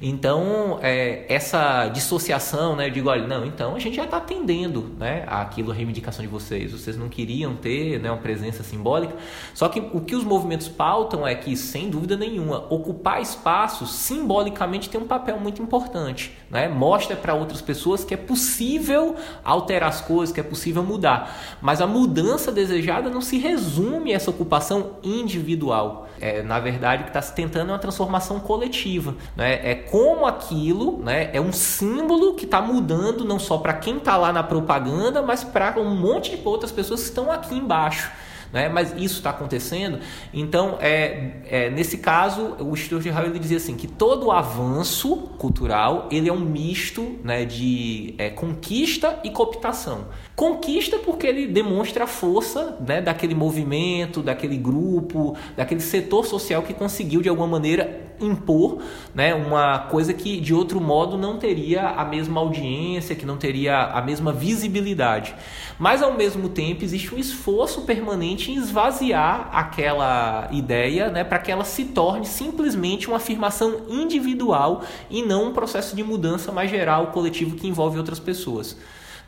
[0.00, 4.90] Então, é, essa dissociação, né, eu digo, olha, não, então a gente já está atendendo
[4.98, 6.72] né, aquilo, a reivindicação de vocês.
[6.72, 9.14] Vocês não queriam ter né, uma presença simbólica.
[9.54, 14.90] Só que o que os movimentos pautam é que, sem dúvida nenhuma, ocupar espaços simbolicamente
[14.90, 16.36] tem um papel muito importante.
[16.50, 16.68] Né?
[16.68, 21.56] Mostra para outras pessoas que é possível alterar as coisas, que é possível mudar.
[21.60, 26.08] Mas a mudança desejada não se resume a essa ocupação individual.
[26.20, 29.14] É, na verdade, o que está se tentando é uma transformação coletiva.
[29.36, 29.54] Né?
[29.54, 34.16] É como aquilo né, é um símbolo que está mudando não só para quem está
[34.16, 38.10] lá na propaganda, mas para um monte de outras pessoas que estão aqui embaixo.
[38.52, 38.68] Né?
[38.68, 39.98] Mas isso está acontecendo.
[40.32, 46.08] Então, é, é, nesse caso, o Stuart Hall ele dizia assim que todo avanço cultural
[46.10, 50.06] ele é um misto né, de é, conquista e cooptação.
[50.36, 56.74] Conquista porque ele demonstra a força né, daquele movimento, daquele grupo, daquele setor social que
[56.74, 58.78] conseguiu de alguma maneira impor
[59.14, 63.76] né, uma coisa que de outro modo não teria a mesma audiência, que não teria
[63.76, 65.36] a mesma visibilidade.
[65.78, 71.52] Mas ao mesmo tempo existe um esforço permanente em esvaziar aquela ideia né, para que
[71.52, 77.08] ela se torne simplesmente uma afirmação individual e não um processo de mudança mais geral,
[77.08, 78.76] coletivo que envolve outras pessoas.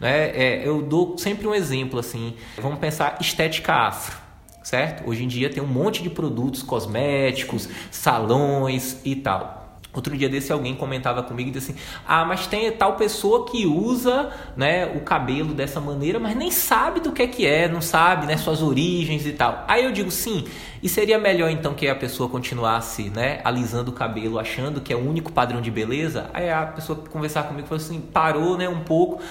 [0.00, 0.30] Né?
[0.30, 2.34] É, eu dou sempre um exemplo assim.
[2.58, 4.26] Vamos pensar estética afro
[4.66, 5.08] certo?
[5.08, 9.78] Hoje em dia tem um monte de produtos cosméticos, salões e tal.
[9.96, 13.64] Outro dia desse alguém comentava comigo e disse assim: "Ah, mas tem tal pessoa que
[13.64, 17.80] usa, né, o cabelo dessa maneira, mas nem sabe do que é que é, não
[17.80, 19.64] sabe, né, suas origens e tal".
[19.66, 20.44] Aí eu digo: "Sim,
[20.82, 24.96] e seria melhor então que a pessoa continuasse, né, alisando o cabelo, achando que é
[24.96, 26.28] o único padrão de beleza?".
[26.34, 29.22] Aí a pessoa conversar comigo falou assim: "Parou, né, um pouco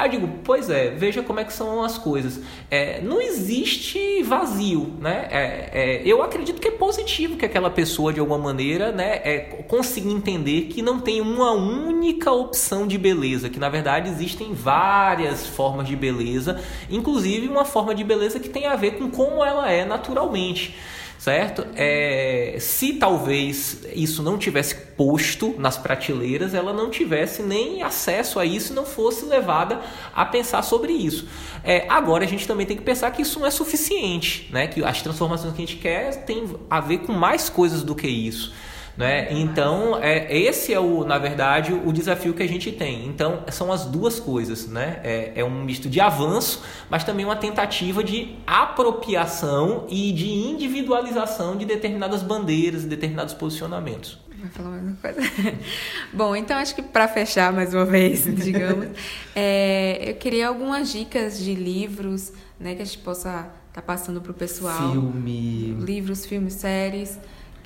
[0.00, 2.40] Aí eu digo, pois é, veja como é que são as coisas.
[2.70, 5.28] É, não existe vazio, né?
[5.30, 9.38] É, é, eu acredito que é positivo que aquela pessoa, de alguma maneira, né, é,
[9.68, 15.46] consiga entender que não tem uma única opção de beleza, que na verdade existem várias
[15.46, 19.70] formas de beleza, inclusive uma forma de beleza que tem a ver com como ela
[19.70, 20.74] é naturalmente
[21.20, 21.66] certo?
[21.76, 28.46] É, se talvez isso não tivesse posto nas prateleiras, ela não tivesse nem acesso a
[28.46, 29.82] isso e não fosse levada
[30.14, 31.28] a pensar sobre isso.
[31.62, 34.66] É, agora a gente também tem que pensar que isso não é suficiente, né?
[34.66, 38.08] Que as transformações que a gente quer tem a ver com mais coisas do que
[38.08, 38.54] isso.
[39.00, 39.28] Né?
[39.30, 43.06] Então, é, esse é, o, na verdade, o desafio que a gente tem.
[43.06, 44.68] Então, são as duas coisas.
[44.68, 45.00] Né?
[45.02, 51.56] É, é um misto de avanço, mas também uma tentativa de apropriação e de individualização
[51.56, 54.18] de determinadas bandeiras, determinados posicionamentos.
[54.38, 55.20] Vai falar mais uma coisa?
[56.12, 58.88] Bom, então acho que para fechar mais uma vez, digamos,
[59.34, 64.20] é, eu queria algumas dicas de livros né, que a gente possa estar tá passando
[64.20, 64.92] para o pessoal.
[64.92, 65.74] Filme.
[65.80, 67.18] Livros, filmes, séries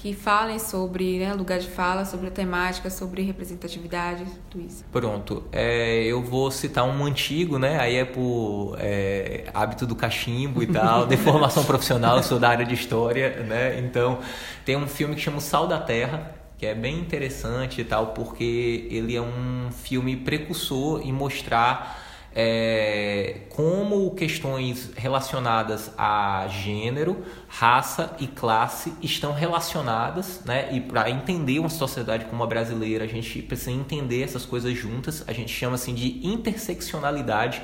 [0.04, 4.84] que falem sobre né, lugar de fala, sobre a temática, sobre representatividade, tudo isso.
[4.92, 5.44] Pronto.
[5.50, 7.80] É, eu vou citar um antigo, né?
[7.80, 12.50] Aí é por é, hábito do cachimbo e tal, de formação profissional, eu sou da
[12.50, 13.78] área de história, né?
[13.78, 14.18] Então,
[14.62, 18.08] tem um filme que chama o Sal da Terra, que é bem interessante e tal,
[18.08, 22.03] porque ele é um filme precursor em mostrar
[22.36, 30.68] é, como questões relacionadas a gênero, raça e classe estão relacionadas, né?
[30.72, 35.22] E para entender uma sociedade como a brasileira, a gente precisa entender essas coisas juntas.
[35.28, 37.62] A gente chama assim de interseccionalidade,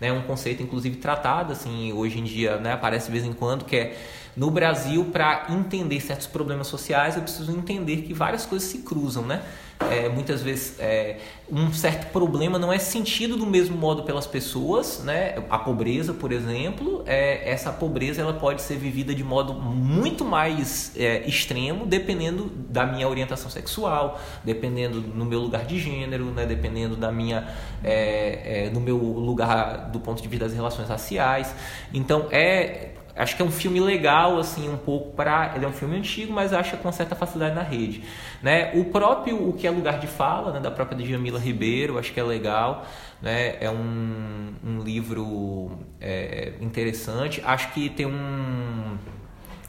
[0.00, 0.12] né?
[0.12, 2.74] Um conceito inclusive tratado assim hoje em dia, né?
[2.74, 3.98] Aparece de vez em quando que é
[4.36, 9.24] no Brasil para entender certos problemas sociais eu preciso entender que várias coisas se cruzam,
[9.24, 9.42] né?
[9.90, 11.18] É, muitas vezes é,
[11.50, 15.34] um certo problema não é sentido do mesmo modo pelas pessoas, né?
[15.50, 20.92] A pobreza, por exemplo, é, essa pobreza ela pode ser vivida de modo muito mais
[20.96, 26.46] é, extremo, dependendo da minha orientação sexual, dependendo do meu lugar de gênero, né?
[26.46, 27.48] Dependendo da minha,
[27.84, 31.54] é, é, do meu lugar do ponto de vista das relações raciais.
[31.92, 35.72] Então é acho que é um filme legal assim um pouco para ele é um
[35.72, 38.02] filme antigo mas acha com certa facilidade na rede
[38.42, 38.72] né?
[38.74, 42.20] O próprio o que é lugar de fala né, da própria Djamila Ribeiro acho que
[42.20, 42.86] é legal
[43.22, 43.56] né?
[43.60, 47.40] É um, um livro é, interessante.
[47.44, 48.98] Acho que tem um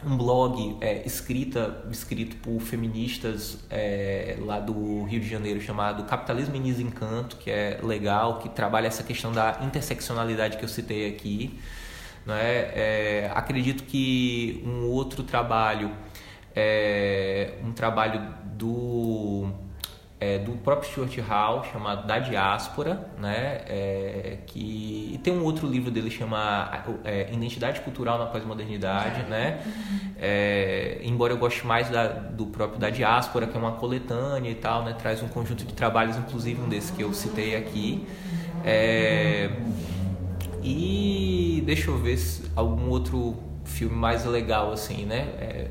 [0.06, 6.56] um blog é, escrita, escrito por feministas é, lá do Rio de Janeiro chamado Capitalismo
[6.56, 11.58] em Desencanto, que é legal, que trabalha essa questão da interseccionalidade que eu citei aqui.
[12.26, 12.72] Né?
[12.74, 15.92] É, acredito que um outro trabalho,
[16.56, 19.50] é, um trabalho do,
[20.20, 23.62] é, do próprio Stuart Hall, chamado Da Diáspora, né?
[23.68, 26.72] É, que, e tem um outro livro dele chama
[27.04, 29.62] é, Identidade Cultural na Pós-Modernidade, né?
[30.18, 34.56] É, embora eu goste mais da, do próprio Da Diáspora, que é uma coletânea e
[34.56, 34.96] tal, né?
[34.98, 38.08] Traz um conjunto de trabalhos, inclusive um desses que eu citei aqui.
[38.64, 39.50] É,
[40.64, 43.36] e deixa eu ver se algum outro
[43.66, 45.28] filme mais legal assim, né?
[45.40, 45.68] É,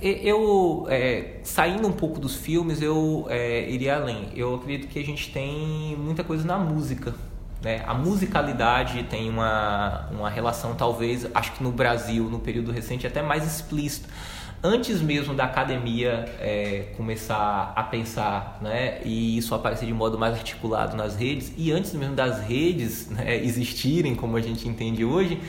[0.00, 4.28] eu é, saindo um pouco dos filmes, eu é, iria além.
[4.34, 7.14] Eu acredito que a gente tem muita coisa na música.
[7.62, 7.82] Né?
[7.86, 13.20] A musicalidade tem uma, uma relação, talvez, acho que no Brasil, no período recente, até
[13.20, 14.08] mais explícita
[14.62, 20.34] antes mesmo da academia é, começar a pensar, né, e isso aparecer de modo mais
[20.34, 25.40] articulado nas redes, e antes mesmo das redes né, existirem como a gente entende hoje,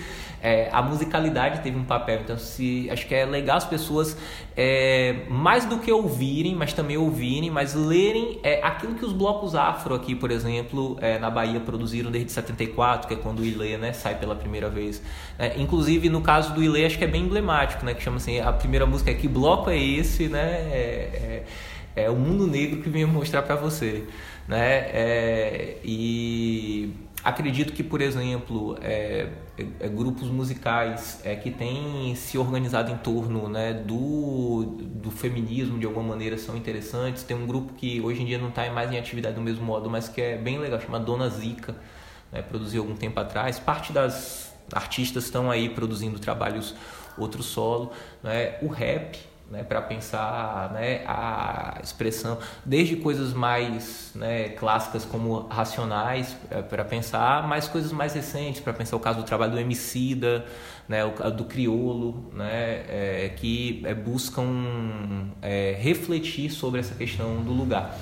[0.41, 2.22] é, a musicalidade teve um papel.
[2.22, 4.18] Então, se, acho que é legal as pessoas,
[4.57, 9.55] é, mais do que ouvirem, mas também ouvirem, mas lerem é, aquilo que os blocos
[9.55, 13.78] afro aqui, por exemplo, é, na Bahia produziram desde 74, que é quando o Ilê
[13.78, 15.01] né, sai pela primeira vez.
[15.38, 18.39] É, inclusive, no caso do Ilê, acho que é bem emblemático, né, que chama assim,
[18.39, 20.28] a primeira música é Que Bloco é Esse?
[20.28, 21.43] Né, é,
[21.95, 24.04] é, é o mundo negro que vem mostrar para você.
[24.47, 26.93] Né, e
[27.24, 29.28] acredito que, por exemplo, é,
[29.80, 35.86] é, grupos musicais é, que têm se organizado em torno né, do, do feminismo de
[35.86, 37.24] alguma maneira são interessantes.
[37.24, 39.89] Tem um grupo que hoje em dia não está mais em atividade do mesmo modo,
[39.89, 41.76] mas que é bem legal, chama Dona Zica,
[42.32, 43.60] né, produziu algum tempo atrás.
[43.60, 46.76] Parte das artistas estão aí produzindo trabalhos
[47.18, 47.91] outro solo.
[48.24, 48.57] Né?
[48.62, 49.18] O rap
[49.51, 56.86] né, para pensar né, a expressão, desde coisas mais né, clássicas como racionais, é, para
[56.86, 60.45] pensar, mais coisas mais recentes, para pensar o caso do trabalho do Emicida,
[60.88, 67.51] né, o, do Criolo, né, é, que é, buscam é, refletir sobre essa questão do
[67.51, 67.97] lugar.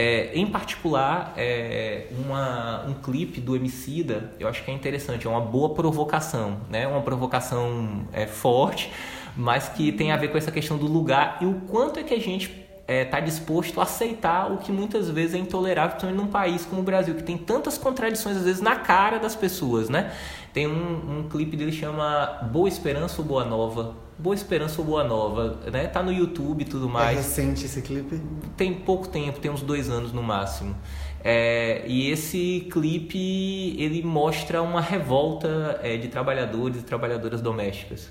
[0.00, 5.30] É, em particular, é, uma, um clipe do Emicida, eu acho que é interessante, é
[5.30, 6.86] uma boa provocação, né?
[6.86, 8.92] Uma provocação é, forte,
[9.36, 12.14] mas que tem a ver com essa questão do lugar e o quanto é que
[12.14, 16.24] a gente está é, tá disposto a aceitar o que muitas vezes é intolerável, principalmente
[16.24, 19.88] num país como o Brasil, que tem tantas contradições às vezes na cara das pessoas,
[19.88, 20.12] né?
[20.52, 23.96] Tem um, um clipe dele que chama Boa Esperança ou Boa Nova.
[24.18, 25.86] Boa Esperança ou Boa Nova, né?
[25.86, 27.18] Tá no YouTube e tudo é mais.
[27.18, 28.20] É recente esse clipe?
[28.56, 30.74] Tem pouco tempo, tem uns dois anos no máximo.
[31.22, 38.10] É, e esse clipe ele mostra uma revolta é, de trabalhadores e trabalhadoras domésticas.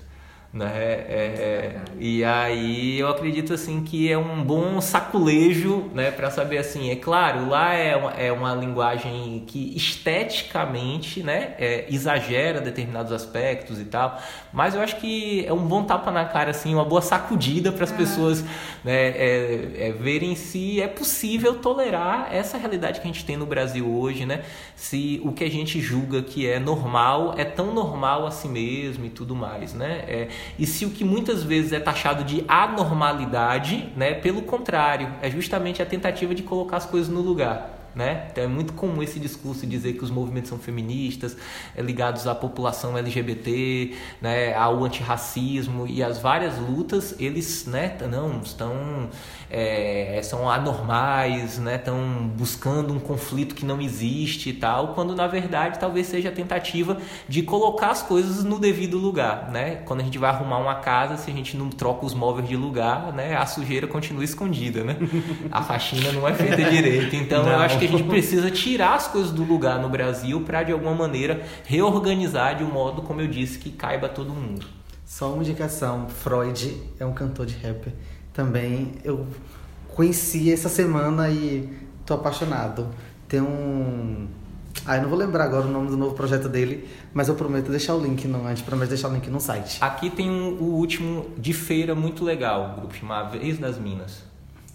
[0.50, 0.64] Né?
[0.66, 6.56] É, é, e aí eu acredito assim que é um bom saculejo né, para saber
[6.56, 13.12] assim, é claro, lá é uma, é uma linguagem que esteticamente né, é, exagera determinados
[13.12, 14.18] aspectos e tal,
[14.50, 17.84] mas eu acho que é um bom tapa na cara, assim, uma boa sacudida para
[17.84, 17.96] as é.
[17.96, 18.42] pessoas
[18.82, 23.44] né, é, é, verem se é possível tolerar essa realidade que a gente tem no
[23.44, 24.42] Brasil hoje, né?
[24.74, 29.04] Se o que a gente julga que é normal é tão normal a si mesmo
[29.04, 30.28] e tudo mais, né?
[30.58, 35.80] E se o que muitas vezes é taxado de anormalidade, né, pelo contrário, é justamente
[35.82, 37.77] a tentativa de colocar as coisas no lugar.
[37.98, 38.28] Né?
[38.30, 41.36] Então é muito comum esse discurso dizer que os movimentos são feministas,
[41.74, 43.92] é, ligados à população LGBT,
[44.22, 49.08] né, ao antirracismo e as várias lutas, eles né, não estão
[49.50, 55.26] é, são anormais, né, estão buscando um conflito que não existe e tal, quando na
[55.26, 59.76] verdade talvez seja a tentativa de colocar as coisas no devido lugar, né?
[59.86, 62.56] Quando a gente vai arrumar uma casa, se a gente não troca os móveis de
[62.56, 64.96] lugar, né, a sujeira continua escondida, né?
[65.50, 67.16] A faxina não é feita direito.
[67.16, 67.52] Então não.
[67.52, 70.94] eu acho que gente precisa tirar as coisas do lugar no Brasil para de alguma
[70.94, 74.66] maneira reorganizar de um modo, como eu disse, que caiba todo mundo.
[75.04, 77.92] Só uma indicação, Freud é um cantor de rap
[78.32, 78.92] também.
[79.02, 79.26] Eu
[79.94, 81.68] conheci essa semana e
[82.04, 82.88] tô apaixonado.
[83.26, 84.28] Tem um.
[84.86, 87.70] Ah, eu não vou lembrar agora o nome do novo projeto dele, mas eu prometo
[87.70, 88.46] deixar o link no.
[88.46, 89.78] A gente promete deixar o link no site.
[89.80, 94.27] Aqui tem um, o último de feira muito legal, o grupo chamado Vez das Minas.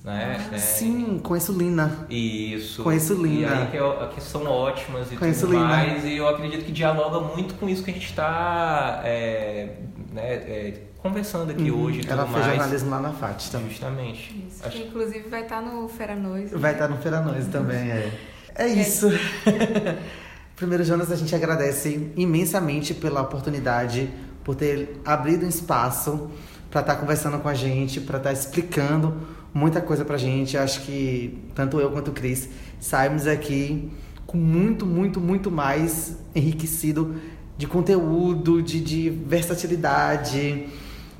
[0.03, 0.37] Né?
[0.51, 0.59] Ah, é...
[0.59, 2.05] Sim, conheço Lina.
[2.09, 2.83] Isso.
[2.83, 3.47] Conheço Lina.
[3.47, 5.65] E aí que, é, que são ótimas e conheço tudo Lina.
[5.65, 6.03] mais.
[6.03, 9.77] E eu acredito que dialoga muito com isso que a gente está é,
[10.11, 11.83] né, é, conversando aqui uhum.
[11.83, 12.01] hoje.
[12.05, 12.45] Ela fez mais.
[12.47, 13.69] jornalismo lá na FAT também.
[13.69, 14.45] Justamente.
[14.49, 14.77] Isso, Acho...
[14.77, 16.53] que inclusive vai estar tá no Fera Noise.
[16.53, 18.11] Vai estar tá no Fera Noise também, é.
[18.55, 19.07] É isso.
[20.57, 24.09] Primeiro, Jonas, a gente agradece imensamente pela oportunidade,
[24.43, 26.29] por ter abrido um espaço
[26.69, 29.15] para estar tá conversando com a gente, para estar explicando
[29.53, 30.57] muita coisa pra gente.
[30.57, 32.49] Acho que tanto eu quanto o Cris
[32.79, 33.91] saímos aqui
[34.25, 37.15] com muito, muito, muito mais enriquecido
[37.57, 40.67] de conteúdo, de, de versatilidade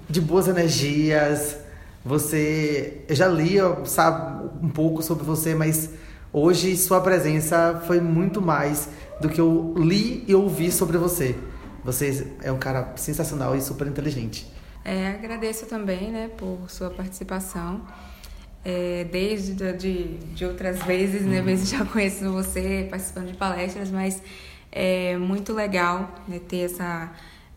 [0.10, 1.58] de boas energias.
[2.06, 3.56] Você, eu já li,
[3.86, 5.90] sabe, um pouco sobre você, mas
[6.32, 8.90] hoje sua presença foi muito mais
[9.22, 11.36] do que eu li e ouvi sobre você.
[11.84, 14.52] Você é um cara sensacional e super inteligente.
[14.84, 17.82] É, agradeço também, né, por sua participação.
[18.66, 21.46] É, desde de, de outras vezes, né, uhum.
[21.46, 24.24] vezes já conheço você participando de palestras, mas
[24.72, 27.12] é muito legal né, ter essa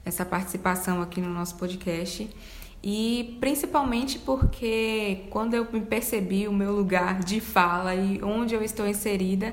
[0.07, 2.31] essa participação aqui no nosso podcast.
[2.83, 8.63] E principalmente porque quando eu me percebi o meu lugar de fala e onde eu
[8.63, 9.53] estou inserida,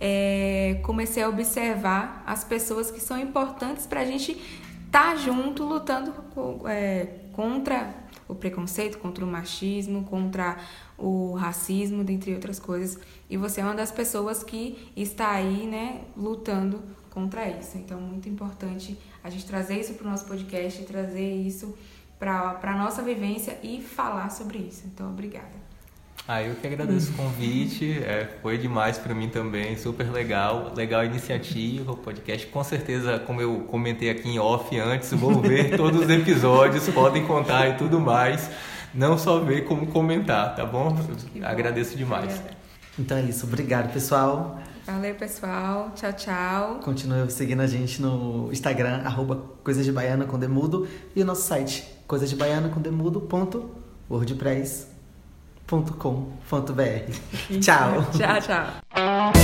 [0.00, 5.62] é, comecei a observar as pessoas que são importantes para a gente estar tá junto
[5.62, 6.14] lutando
[6.66, 7.94] é, contra
[8.32, 10.58] o preconceito, contra o machismo, contra
[10.98, 12.98] o racismo, dentre outras coisas.
[13.28, 17.78] E você é uma das pessoas que está aí, né, lutando contra isso.
[17.78, 21.76] Então, muito importante a gente trazer isso para o nosso podcast, trazer isso
[22.18, 24.84] para a nossa vivência e falar sobre isso.
[24.86, 25.61] Então, obrigada.
[26.26, 31.00] Ah, eu que agradeço o convite, é, foi demais para mim também, super legal, legal
[31.00, 35.74] a iniciativa, o podcast, com certeza, como eu comentei aqui em off antes, vou ver
[35.76, 38.48] todos os episódios, podem contar e tudo mais,
[38.94, 40.92] não só ver como comentar, tá bom?
[40.92, 41.44] bom.
[41.44, 42.26] Agradeço demais.
[42.26, 42.56] Obrigada.
[42.98, 44.60] Então é isso, obrigado pessoal.
[44.86, 45.92] Valeu, pessoal.
[45.94, 46.80] Tchau, tchau.
[46.82, 51.42] Continue seguindo a gente no Instagram, arroba Coisas de Baiana com Demudo e o nosso
[51.42, 51.84] site,
[55.72, 57.60] coisasdebaianacondemudo.wordpress.com.br.
[57.60, 58.04] Tchau.
[58.12, 59.42] tchau, tchau.